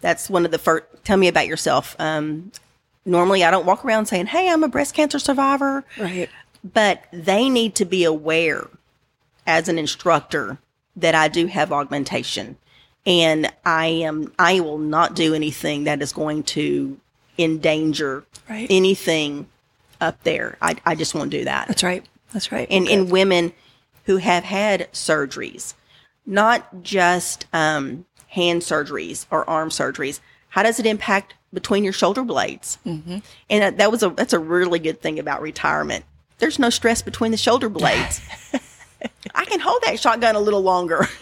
[0.00, 1.96] that's one of the first, tell me about yourself.
[1.98, 2.52] Um,
[3.06, 5.84] normally I don't walk around saying, Hey, I'm a breast cancer survivor.
[5.98, 6.28] Right.
[6.62, 8.68] But they need to be aware
[9.46, 10.58] as an instructor
[10.96, 12.58] that I do have augmentation
[13.06, 16.98] and I am I will not do anything that is going to
[17.38, 18.66] endanger right.
[18.68, 19.46] anything
[20.00, 20.58] up there.
[20.60, 21.68] I, I just won't do that.
[21.68, 22.04] That's right.
[22.32, 22.66] That's right.
[22.70, 23.52] And in women
[24.04, 25.74] who have had surgeries,
[26.26, 30.20] not just um, hand surgeries or arm surgeries.
[30.50, 32.78] How does it impact between your shoulder blades?
[32.86, 33.18] Mm-hmm.
[33.50, 36.04] And that, that was a that's a really good thing about retirement.
[36.38, 38.20] There's no stress between the shoulder blades.
[39.34, 41.08] I can hold that shotgun a little longer.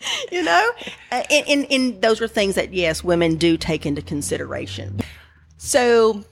[0.32, 0.70] you know,
[1.10, 5.00] Uh, and, and, those are things that yes, women do take into consideration.
[5.56, 6.24] So,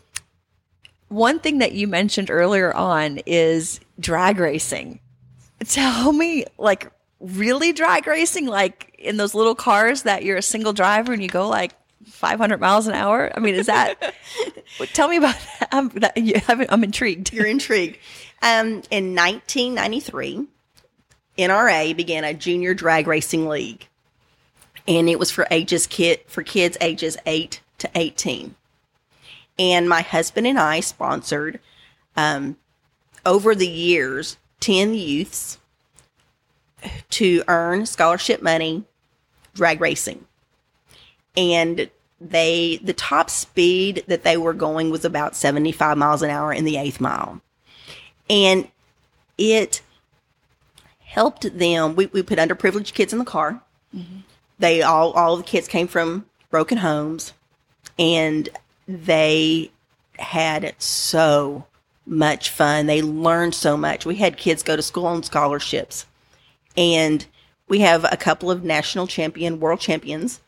[1.09, 5.01] one thing that you mentioned earlier on is drag racing.
[5.65, 8.47] Tell me, like, really drag racing?
[8.47, 11.73] Like in those little cars that you're a single driver and you go like
[12.05, 13.33] 500 miles an hour?
[13.35, 14.15] I mean, is that,
[14.93, 15.69] tell me about that.
[15.73, 16.15] I'm, that,
[16.49, 17.33] I'm, I'm intrigued.
[17.33, 17.99] You're intrigued.
[18.43, 20.47] Um, in 1993,
[21.39, 23.87] NRA began a junior drag racing league,
[24.87, 28.55] and it was for ages kid for kids ages eight to 18.
[29.59, 31.61] And my husband and I sponsored,
[32.17, 32.57] um,
[33.25, 35.59] over the years, 10 youths
[37.11, 38.85] to earn scholarship money
[39.55, 40.27] drag racing.
[41.37, 46.53] And they, the top speed that they were going was about 75 miles an hour
[46.53, 47.41] in the eighth mile
[48.29, 48.69] and
[49.39, 49.83] it
[51.17, 51.97] helped them.
[51.97, 53.63] We, we put underprivileged kids in the car.
[54.59, 57.33] They all all the kids came from broken homes,
[57.99, 58.49] and
[58.87, 59.71] they
[60.19, 61.65] had so
[62.07, 62.87] much fun.
[62.87, 64.05] They learned so much.
[64.07, 66.05] We had kids go to school on scholarships,
[66.77, 67.25] and
[67.69, 70.41] we have a couple of national champion, world champions.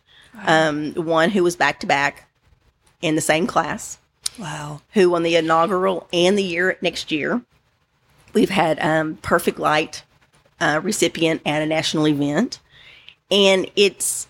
[0.47, 2.29] Um, one who was back to back
[3.03, 3.99] in the same class
[4.39, 4.83] Wow.
[4.93, 7.43] who won the inaugural and the year next year.
[8.35, 10.05] We've had um, Perfect Light
[10.61, 12.61] uh, recipient at a national event,
[13.31, 14.27] and it's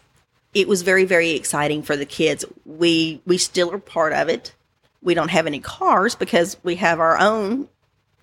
[0.54, 2.44] it was very very exciting for the kids.
[2.64, 4.54] We we still are part of it.
[5.02, 7.68] We don't have any cars because we have our own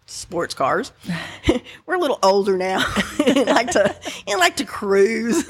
[0.06, 0.92] sports cars.
[1.86, 2.86] We're a little older now
[3.26, 3.96] and like to
[4.28, 5.48] and like to cruise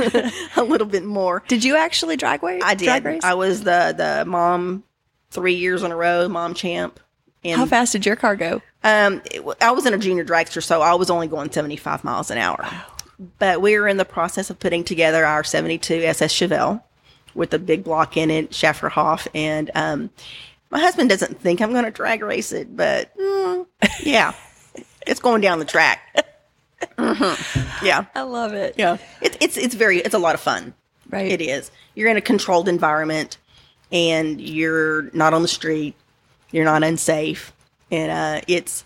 [0.55, 1.43] a little bit more.
[1.47, 2.61] Did you actually drag race?
[2.63, 3.23] I did.
[3.23, 4.83] I was the the mom
[5.29, 6.99] three years in a row, mom champ.
[7.45, 8.61] And How fast did your car go?
[8.83, 12.29] um, it I was in a junior dragster, so I was only going 75 miles
[12.31, 12.67] an hour.
[13.39, 16.81] But we were in the process of putting together our 72 SS Chevelle
[17.33, 19.27] with a big block in it, Schafferhoff.
[19.33, 20.09] And um,
[20.71, 23.65] my husband doesn't think I'm going to drag race it, but mm,
[24.01, 24.33] yeah,
[25.07, 25.99] it's going down the track.
[26.97, 27.33] hmm
[27.85, 28.05] Yeah.
[28.15, 28.75] I love it.
[28.77, 28.97] Yeah.
[29.21, 30.73] It, it's, it's very, it's a lot of fun.
[31.09, 31.31] Right.
[31.31, 31.71] It is.
[31.93, 33.37] You're in a controlled environment
[33.91, 35.95] and you're not on the street.
[36.55, 37.51] You're not unsafe.
[37.91, 38.85] And uh, it's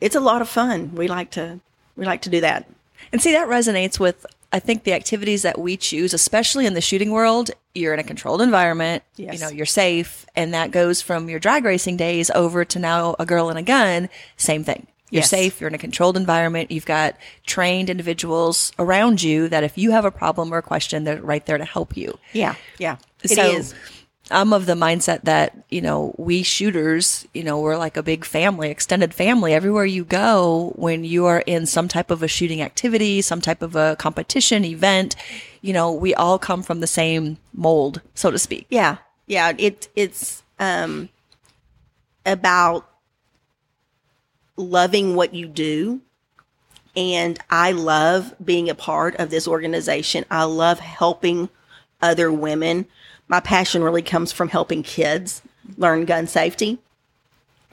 [0.00, 0.96] it's a lot of fun.
[0.96, 1.60] We like to
[1.96, 2.68] we like to do that.
[3.12, 6.80] And see, that resonates with, I think, the activities that we choose, especially in the
[6.80, 7.52] shooting world.
[7.72, 9.04] You're in a controlled environment.
[9.14, 9.34] Yes.
[9.34, 10.26] You know, you're safe.
[10.34, 13.62] And that goes from your drag racing days over to now a girl and a
[13.62, 14.08] gun.
[14.36, 14.88] Same thing.
[15.10, 15.30] You're Yes.
[15.30, 15.60] safe.
[15.60, 16.72] You're in a controlled environment.
[16.72, 17.14] You've got
[17.46, 21.46] trained individuals around you that if you have a problem or a question, they're right
[21.46, 22.18] there to help you.
[22.32, 22.56] Yeah.
[22.78, 22.96] Yeah.
[23.22, 23.72] It so is.
[24.30, 28.24] I'm of the mindset that, you know, we shooters, you know, we're like a big
[28.24, 29.52] family, extended family.
[29.52, 33.60] Everywhere you go, when you are in some type of a shooting activity, some type
[33.60, 35.14] of a competition event,
[35.60, 38.66] you know, we all come from the same mold, so to speak.
[38.70, 38.96] Yeah.
[39.26, 39.52] Yeah.
[39.58, 41.10] It it's um
[42.24, 42.88] about
[44.56, 46.00] loving what you do.
[46.96, 50.24] And I love being a part of this organization.
[50.30, 51.48] I love helping
[52.00, 52.86] other women.
[53.28, 55.42] My passion really comes from helping kids
[55.76, 56.78] learn gun safety.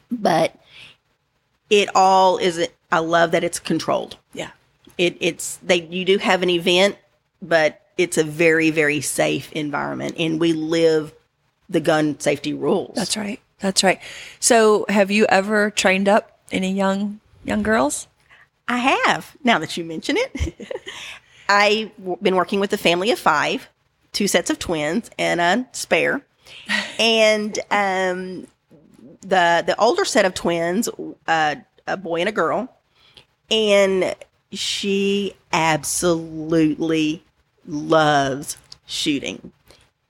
[0.09, 0.55] But
[1.69, 4.17] it all is I love that it's controlled.
[4.33, 4.51] Yeah.
[4.97, 6.97] It it's they you do have an event,
[7.41, 11.13] but it's a very, very safe environment and we live
[11.69, 12.95] the gun safety rules.
[12.95, 13.39] That's right.
[13.59, 13.99] That's right.
[14.39, 18.07] So have you ever trained up any young, young girls?
[18.67, 19.35] I have.
[19.43, 20.71] Now that you mention it,
[21.49, 23.69] I've w- been working with a family of five,
[24.12, 26.26] two sets of twins and a spare,
[26.99, 28.47] and um,
[29.22, 30.89] the the older set of twins,
[31.28, 31.55] uh,
[31.88, 32.76] a boy and a girl,
[33.49, 34.16] and
[34.51, 37.24] she absolutely
[37.68, 39.51] loves shooting,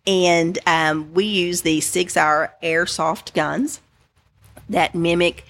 [0.08, 3.82] and um, we use these six hour airsoft guns
[4.70, 5.46] that mimic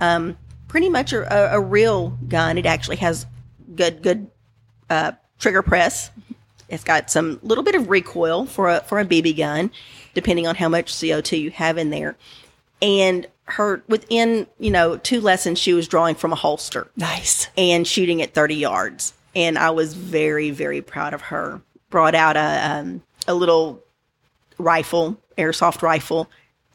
[0.00, 0.36] um,
[0.68, 2.58] pretty much a, a real gun.
[2.58, 3.26] It actually has
[3.74, 4.30] good good
[4.88, 6.10] uh, trigger press.
[6.68, 9.70] It's got some little bit of recoil for a for a BB gun,
[10.14, 12.16] depending on how much CO two you have in there.
[12.82, 17.48] And her within you know two lessons, she was drawing from a holster Nice.
[17.56, 19.14] and shooting at 30 yards.
[19.34, 21.60] And I was very, very proud of her.
[21.90, 23.82] Brought out a um, a little
[24.58, 26.28] rifle, airsoft rifle,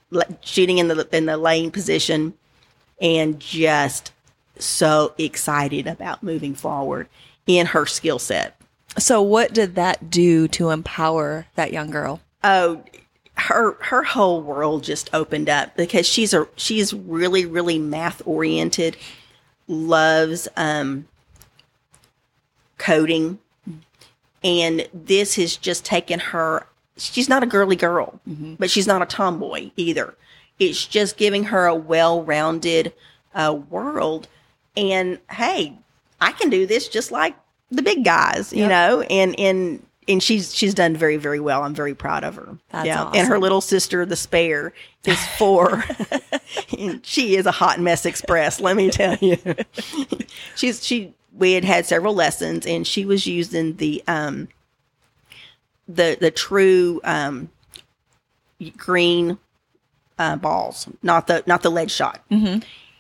[0.10, 2.34] le- shooting in the in the lane position,
[3.00, 4.12] and just
[4.58, 7.08] so excited about moving forward
[7.46, 8.60] in her skill set.
[8.98, 12.22] So, what did that do to empower that young girl?
[12.44, 12.84] Oh,
[13.36, 18.96] her her whole world just opened up because she's a she's really really math oriented,
[19.68, 21.08] loves um,
[22.78, 23.40] coding,
[24.44, 26.68] and this has just taken her.
[26.98, 28.20] She's not a girly girl,
[28.60, 30.14] but she's not a tomboy either.
[30.60, 32.94] It's just giving her a well rounded
[33.34, 34.28] uh, world,
[34.78, 35.80] and hey,
[36.22, 37.36] I can do this just like
[37.76, 38.70] the big guys, you Yep.
[38.70, 41.64] know, and and and she's she's done very very well.
[41.64, 42.58] I'm very proud of her.
[42.72, 44.74] That's and her little sister, the spare,
[45.06, 45.84] is four.
[46.78, 48.60] and she is a hot mess express.
[48.60, 49.38] Let me tell you,
[50.56, 51.14] she's she.
[51.36, 54.50] We had had several lessons, and she was using the um
[55.88, 57.50] the the true um
[58.78, 59.38] green
[60.20, 62.22] uh, balls, not the not the lead shot.
[62.30, 62.60] Mm-hmm.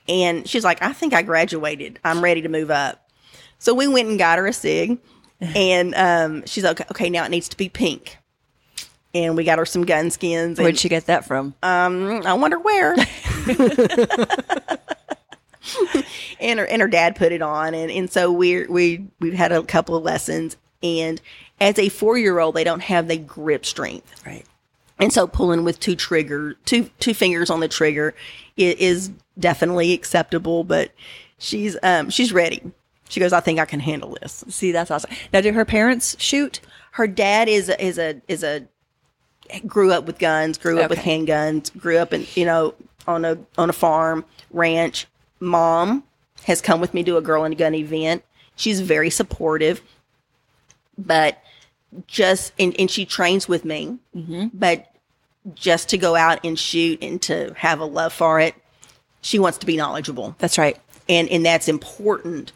[0.09, 1.99] And she's like, I think I graduated.
[2.03, 3.02] I'm ready to move up.
[3.63, 4.97] So we went and got her a sig,
[5.39, 8.17] and um, she's like, okay, now it needs to be pink.
[9.13, 10.59] And we got her some gun skins.
[10.59, 11.53] And, Where'd she get that from?
[11.63, 12.93] um, I wonder where.
[16.41, 19.51] and her and her dad put it on, and and so we we we've had
[19.51, 21.21] a couple of lessons, and
[21.61, 24.25] as a four year old, they don't have the grip strength.
[24.25, 24.45] right.
[24.99, 28.13] And so pulling with two trigger, two two fingers on the trigger
[28.59, 29.09] i- is
[29.39, 30.91] definitely acceptable, but
[31.37, 32.61] she's um she's ready.
[33.13, 34.43] She goes, I think I can handle this.
[34.49, 35.11] See, that's awesome.
[35.31, 36.59] Now, do her parents shoot?
[36.93, 38.65] Her dad is a, is a is a
[39.67, 42.73] grew up with guns, grew up with handguns, grew up in you know
[43.05, 45.05] on a on a farm ranch.
[45.39, 46.03] Mom
[46.45, 48.23] has come with me to a girl and gun event.
[48.55, 49.83] She's very supportive,
[50.97, 51.37] but
[52.07, 54.47] just and, and she trains with me, mm-hmm.
[54.55, 54.91] but
[55.53, 58.55] just to go out and shoot and to have a love for it,
[59.21, 60.79] she wants to be knowledgeable That's right.
[61.07, 62.53] and and that's important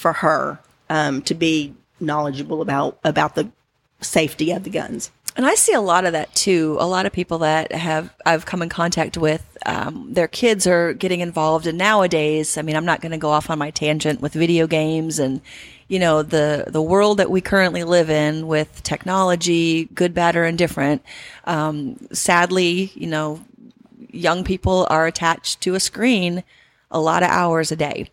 [0.00, 3.50] for her um, to be knowledgeable about about the
[4.00, 5.10] safety of the guns.
[5.36, 6.76] And I see a lot of that too.
[6.80, 10.92] A lot of people that have I've come in contact with, um, their kids are
[10.92, 11.66] getting involved.
[11.66, 14.66] And nowadays, I mean, I'm not going to go off on my tangent with video
[14.66, 15.40] games and,
[15.86, 20.44] you know, the the world that we currently live in with technology, good, bad, or
[20.44, 21.02] indifferent.
[21.44, 23.40] Um, sadly, you know,
[24.10, 26.42] young people are attached to a screen
[26.90, 28.10] a lot of hours a day.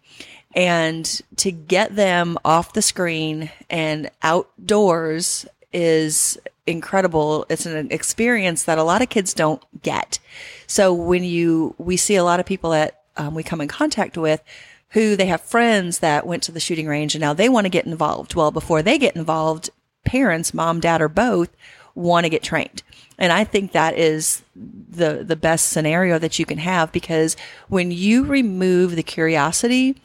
[0.57, 1.05] And
[1.35, 7.45] to get them off the screen and outdoors is incredible.
[7.47, 10.17] It's an experience that a lot of kids don't get.
[10.65, 14.17] So when you, we see a lot of people that um, we come in contact
[14.17, 14.43] with
[14.89, 17.69] who they have friends that went to the shooting range and now they want to
[17.69, 18.33] get involved.
[18.33, 19.69] Well, before they get involved,
[20.05, 21.49] parents, mom, dad, or both
[21.93, 22.81] want to get trained.
[23.19, 27.35] And I think that is the the best scenario that you can have because
[27.67, 29.95] when you remove the curiosity,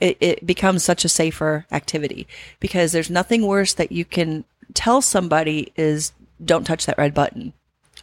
[0.00, 2.26] it, it becomes such a safer activity
[2.60, 4.44] because there's nothing worse that you can
[4.74, 6.12] tell somebody is
[6.44, 7.52] don't touch that red button.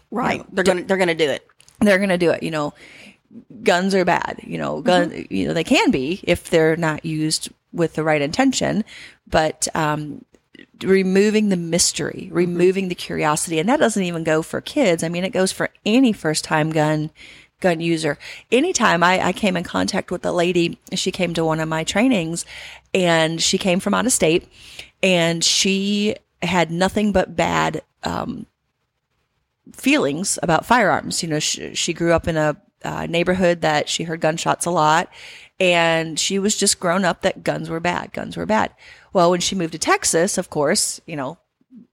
[0.10, 0.44] Right.
[0.54, 1.48] they're gonna they're gonna do it.
[1.84, 2.74] They're going to do it, you know.
[3.64, 4.82] Guns are bad, you know.
[4.82, 8.84] Gun, you know, they can be if they're not used with the right intention,
[9.28, 10.24] but um,
[10.84, 15.04] removing the mystery, removing the curiosity, and that doesn't even go for kids.
[15.04, 17.10] I mean, it goes for any first time gun
[17.64, 18.20] gun user.
[18.51, 21.86] Anytime I, I came in contact with a lady, she came to one of my
[21.86, 22.45] trainings,
[22.93, 24.47] and she came from out of state,
[25.01, 28.45] and she had nothing but bad um,
[29.72, 31.24] feelings about firearms.
[31.24, 34.72] You know, she, she grew up in a uh, neighborhood that she heard gunshots a
[34.72, 35.09] lot,
[35.57, 38.11] and she was just grown up that guns were bad.
[38.11, 38.76] Guns were bad.
[39.14, 41.38] Well, when she moved to Texas, of course, you know,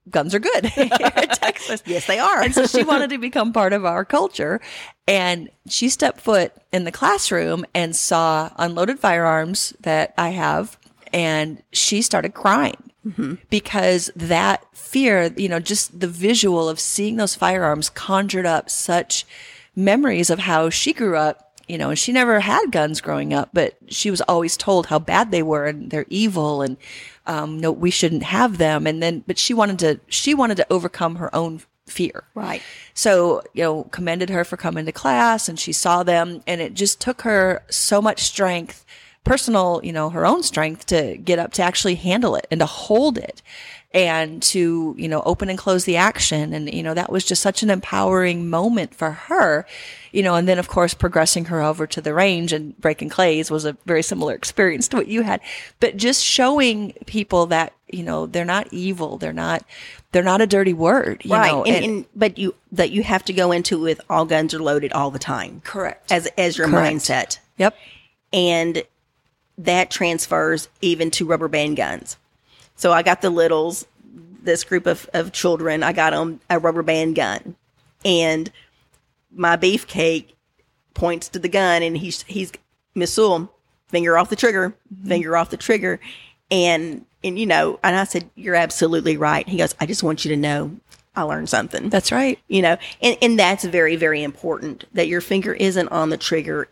[0.09, 0.89] guns are good here in
[1.29, 1.81] Texas.
[1.85, 2.41] Yes, they are.
[2.41, 4.61] And so she wanted to become part of our culture.
[5.07, 10.77] And she stepped foot in the classroom and saw unloaded firearms that I have.
[11.13, 13.35] And she started crying mm-hmm.
[13.49, 19.25] because that fear, you know, just the visual of seeing those firearms conjured up such
[19.75, 21.47] memories of how she grew up.
[21.67, 24.99] You know, and she never had guns growing up, but she was always told how
[24.99, 26.75] bad they were and they're evil and
[27.31, 28.85] um, no, we shouldn't have them.
[28.85, 32.25] And then, but she wanted to, she wanted to overcome her own fear.
[32.35, 32.61] Right.
[32.93, 36.73] So, you know, commended her for coming to class and she saw them and it
[36.73, 38.85] just took her so much strength,
[39.23, 42.65] personal, you know, her own strength to get up to actually handle it and to
[42.65, 43.41] hold it
[43.93, 46.53] and to, you know, open and close the action.
[46.53, 49.65] And, you know, that was just such an empowering moment for her,
[50.13, 53.51] you know, and then of course progressing her over to the range and breaking clays
[53.51, 55.41] was a very similar experience to what you had.
[55.81, 59.17] But just showing people that, you know, they're not evil.
[59.17, 59.65] They're not,
[60.13, 61.23] they're not a dirty word.
[61.25, 61.51] You right.
[61.51, 64.61] know, and, and but you that you have to go into with all guns are
[64.61, 65.61] loaded all the time.
[65.65, 66.11] Correct.
[66.11, 66.95] As as your Correct.
[66.95, 67.39] mindset.
[67.57, 67.75] Yep.
[68.31, 68.83] And
[69.57, 72.15] that transfers even to rubber band guns.
[72.81, 73.85] So I got the littles
[74.41, 75.83] this group of, of children.
[75.83, 77.55] I got them a rubber band gun,
[78.03, 78.51] and
[79.31, 80.29] my beefcake
[80.95, 82.51] points to the gun, and he's he's
[82.95, 83.53] Miss Sewell,
[83.89, 85.09] finger off the trigger, mm-hmm.
[85.09, 85.99] finger off the trigger,
[86.49, 90.25] and and you know, and I said, "You're absolutely right." He goes, "I just want
[90.25, 90.75] you to know,
[91.15, 92.39] I learned something." That's right.
[92.47, 96.67] you know and, and that's very very important that your finger isn't on the trigger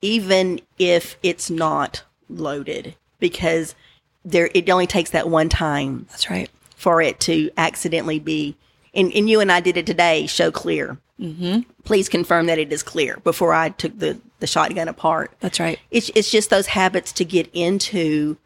[0.00, 3.76] even if it's not loaded because
[4.24, 6.50] there it only takes that one time That's right.
[6.76, 8.56] for it to accidentally be
[8.94, 11.60] and, and you and i did it today show clear mm-hmm.
[11.84, 15.78] please confirm that it is clear before i took the, the shotgun apart That's right.
[15.90, 18.36] it's, it's just those habits to get into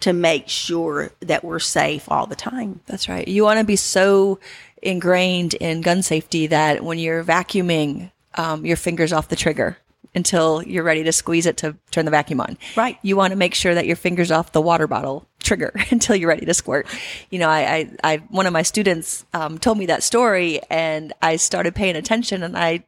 [0.00, 3.26] to make sure that we're safe all the time That's right.
[3.26, 4.38] You want to be so
[4.82, 9.78] ingrained in gun safety that when you're vacuuming, um, your fingers off the trigger
[10.16, 12.56] until you're ready to squeeze it to turn the vacuum on.
[12.74, 12.98] Right.
[13.02, 16.30] You want to make sure that your fingers off the water bottle trigger until you're
[16.30, 16.88] ready to squirt.
[17.30, 21.12] You know, I, I, I one of my students um, told me that story, and
[21.20, 22.82] I started paying attention, and I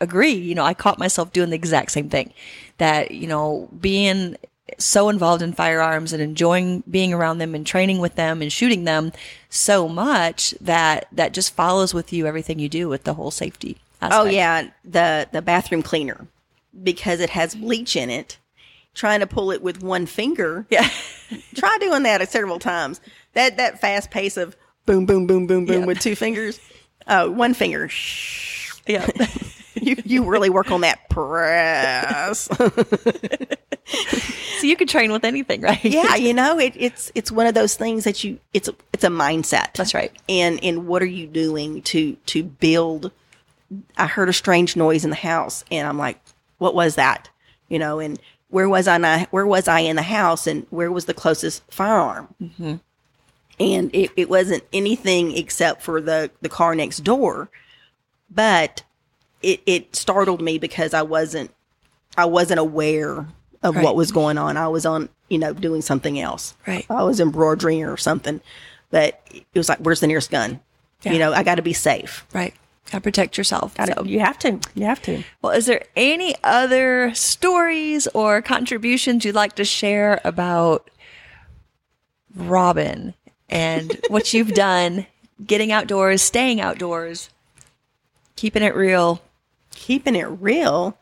[0.00, 0.32] agree.
[0.32, 2.34] You know, I caught myself doing the exact same thing.
[2.78, 4.36] That you know, being
[4.78, 8.84] so involved in firearms and enjoying being around them and training with them and shooting
[8.84, 9.12] them
[9.50, 13.76] so much that that just follows with you everything you do with the whole safety.
[14.00, 16.26] Oh yeah, the the bathroom cleaner
[16.82, 18.38] because it has bleach in it.
[18.94, 20.66] Trying to pull it with one finger.
[20.70, 20.88] yeah,
[21.54, 23.00] Try doing that several times.
[23.32, 24.54] That that fast pace of
[24.84, 25.86] boom boom boom boom boom Yeah.
[25.86, 26.60] with two fingers.
[27.08, 27.88] Oh, one finger.
[28.86, 29.06] yeah.
[29.74, 32.46] You you really work on that press.
[34.58, 35.82] so you could train with anything, right?
[35.84, 39.08] yeah, you know, it, it's it's one of those things that you it's it's a
[39.08, 39.72] mindset.
[39.74, 40.12] That's right.
[40.28, 43.10] And and what are you doing to to build
[43.96, 46.20] I heard a strange noise in the house and I'm like,
[46.62, 47.28] what was that?
[47.68, 50.90] You know, and where was I not, where was I in the house and where
[50.92, 52.34] was the closest firearm?
[52.40, 52.74] Mm-hmm.
[53.60, 57.50] And it, it wasn't anything except for the, the car next door.
[58.30, 58.82] But
[59.42, 61.50] it, it startled me because I wasn't,
[62.16, 63.26] I wasn't aware
[63.62, 63.84] of Right.
[63.84, 64.56] what was going on.
[64.56, 66.54] I was on, you know, doing something else.
[66.66, 66.84] Right.
[66.90, 68.40] I was embroidering or something.
[68.90, 70.60] But it was like, where's the nearest gun?
[71.02, 71.12] Yeah.
[71.12, 72.26] You know, I got to be safe.
[72.34, 72.54] Right.
[72.92, 73.74] Got to protect yourself.
[73.74, 74.60] Gotta- So- You have to.
[74.74, 75.24] You have to.
[75.40, 80.90] Well, is there any other stories or contributions you'd like to share about
[82.36, 83.14] Robyn
[83.48, 85.06] and what you've done
[85.44, 87.30] getting outdoors, staying outdoors,
[88.36, 89.22] keeping it real?
[89.74, 90.96] Keeping it real.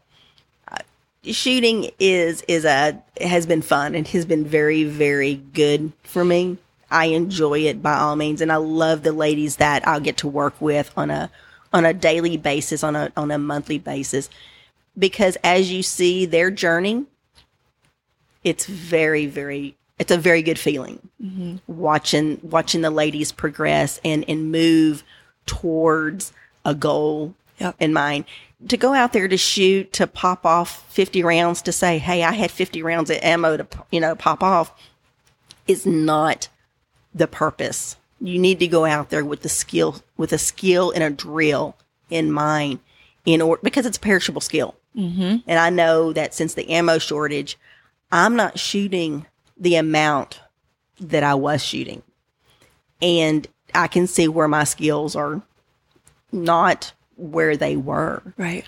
[0.70, 0.78] uh,
[1.24, 6.56] Shooting is is a has been fun and has been very very good for me.
[6.88, 10.28] I enjoy it by all means, and I love the ladies that I'll get to
[10.28, 11.30] work with on a
[11.72, 14.28] on a daily basis, on a on a monthly basis,
[14.98, 17.04] because as you see their journey,
[18.44, 20.98] it's very very it's a very good feeling.
[21.22, 21.56] Mm-hmm.
[21.66, 25.04] Watching watching the ladies progress and and move
[25.46, 26.32] towards
[26.64, 27.76] a goal Yep.
[27.78, 28.24] in mind.
[28.68, 32.32] To go out there to shoot to pop off 50 rounds to say hey i
[32.32, 34.72] had 50 rounds of ammo to you know pop off
[35.66, 36.48] is not
[37.14, 41.02] the purpose you need to go out there with the skill with a skill and
[41.02, 41.76] a drill
[42.10, 42.78] in mind
[43.24, 45.36] in order because it's a perishable skill mm-hmm.
[45.46, 47.58] and i know that since the ammo shortage
[48.12, 49.26] i'm not shooting
[49.58, 50.40] the amount
[50.98, 52.02] that i was shooting
[53.00, 55.42] and i can see where my skills are
[56.32, 58.64] not where they were Right.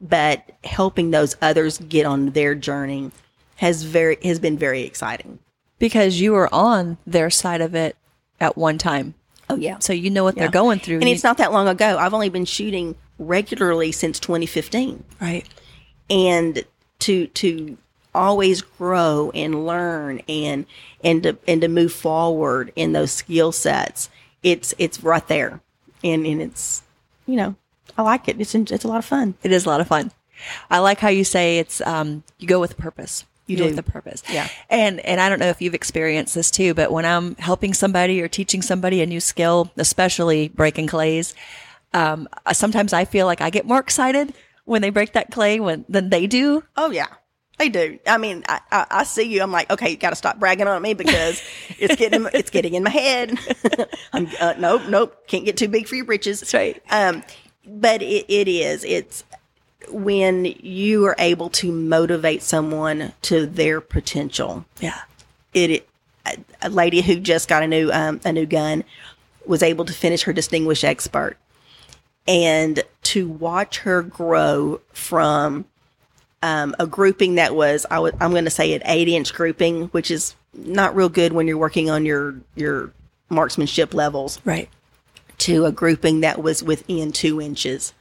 [0.00, 3.10] but helping those others get on their journey
[3.56, 5.38] has very has been very exciting.
[5.78, 7.96] Because you were on their side of it
[8.42, 9.14] at one time.
[9.48, 9.78] Oh yeah.
[9.78, 10.42] So you know what Yeah.
[10.44, 10.96] they're going through.
[10.96, 11.96] And You- it's not that long ago.
[11.98, 15.04] I've only been shooting regularly since 2015.
[15.20, 15.46] right.
[16.10, 16.64] And
[17.00, 17.76] to to
[18.14, 20.66] always grow and learn and
[21.02, 24.10] and to and to move forward in those skill sets.
[24.42, 25.60] It's it's right there.
[26.04, 26.82] And and it's
[27.26, 27.54] you know,
[27.96, 28.40] I like it.
[28.40, 29.34] It's it's a lot of fun.
[29.42, 30.10] It is a lot of fun.
[30.70, 33.24] I like how you say it's um you go with purpose.
[33.46, 33.64] You do.
[33.64, 34.22] with a purpose.
[34.30, 34.48] Yeah.
[34.70, 38.22] And and I don't know if you've experienced this too, but when I'm helping somebody
[38.22, 41.34] or teaching somebody a new skill, especially breaking clays,
[41.92, 44.32] um, sometimes I feel like I get more excited
[44.64, 46.62] when they break that clay when than they do.
[46.76, 47.08] Oh yeah,
[47.58, 47.98] they do.
[48.06, 49.42] I mean, I, I, I see you.
[49.42, 51.42] I'm like, okay, you got to stop bragging on me because
[51.78, 53.38] it's getting it's getting in my head.
[54.12, 56.40] I'm uh, nope, nope, can't get too big for your britches.
[56.40, 56.82] That's right.
[56.90, 57.22] Um,
[57.66, 58.84] but it, it is.
[58.84, 59.24] It's
[59.90, 64.64] when you are able to motivate someone to their potential.
[64.80, 65.00] Yeah.
[65.54, 65.88] It, it
[66.26, 68.84] a, a lady who just got a new um, a new gun
[69.46, 71.36] was able to finish her distinguished expert,
[72.28, 75.64] and to watch her grow from
[76.42, 79.84] um, a grouping that was I w- I'm going to say an eight inch grouping,
[79.88, 82.92] which is not real good when you're working on your your
[83.28, 84.68] marksmanship levels Right.
[85.38, 87.92] to a grouping that was within two inches.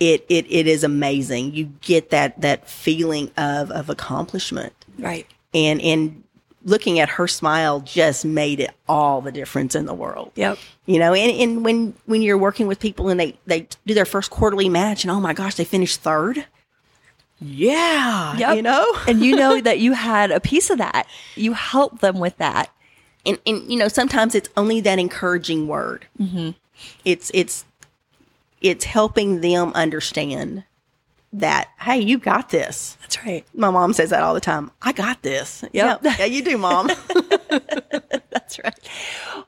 [0.00, 1.54] It, it, it is amazing.
[1.54, 5.26] You get that, that feeling of, of accomplishment Right.
[5.52, 6.22] and, and
[6.64, 10.32] looking at her smile just made it all the difference in the world.
[10.34, 10.58] Yep.
[10.86, 14.04] You know, and, and when, when you're working with people and they, they do their
[14.04, 16.44] first quarterly match and oh my gosh, they finished third.
[17.40, 18.36] Yeah.
[18.36, 18.56] Yep.
[18.56, 18.86] You know?
[19.08, 21.06] and you know that you had a piece of that.
[21.36, 22.70] You helped them with that.
[23.26, 26.50] and, and you know sometimes it's only that encouraging word mm-hmm.
[27.04, 27.64] it's it's
[28.60, 30.64] it's helping them understand
[31.32, 33.44] that hey you got this That's right.
[33.54, 36.00] my mom says that all the time i got this Yep.
[36.02, 36.90] yeah, yeah you do mom
[38.48, 38.88] That's right.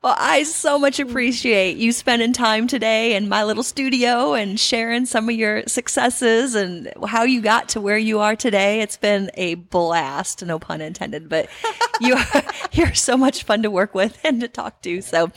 [0.02, 1.08] Well, I so much mm.
[1.08, 6.56] appreciate you spending time today in my little studio and sharing some of your successes
[6.56, 8.80] and how you got to where you are today.
[8.80, 11.48] It's been a blast, no pun intended, but
[12.00, 15.00] you are, you're so much fun to work with and to talk to.
[15.02, 15.30] So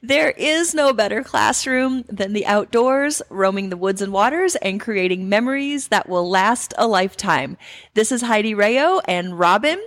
[0.00, 5.28] there is no better classroom than the outdoors, roaming the woods and waters and creating
[5.28, 7.56] memories that will last a lifetime.
[7.94, 9.80] This is Heidi Rao and Robyn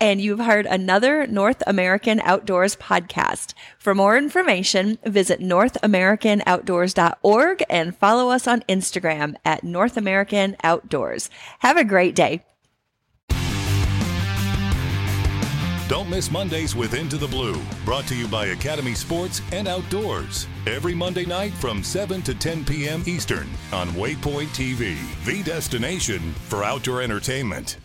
[0.00, 3.54] and you've heard another North American Outdoors podcast.
[3.78, 11.28] For more information, visit northamericanoutdoors.org and follow us on Instagram at North American Outdoors.
[11.60, 12.42] Have a great day.
[15.92, 20.46] Don't miss Mondays with Into the Blue, brought to you by Academy Sports and Outdoors.
[20.66, 23.02] Every Monday night from 7 to 10 p.m.
[23.04, 27.76] Eastern on Waypoint TV, the destination for outdoor entertainment.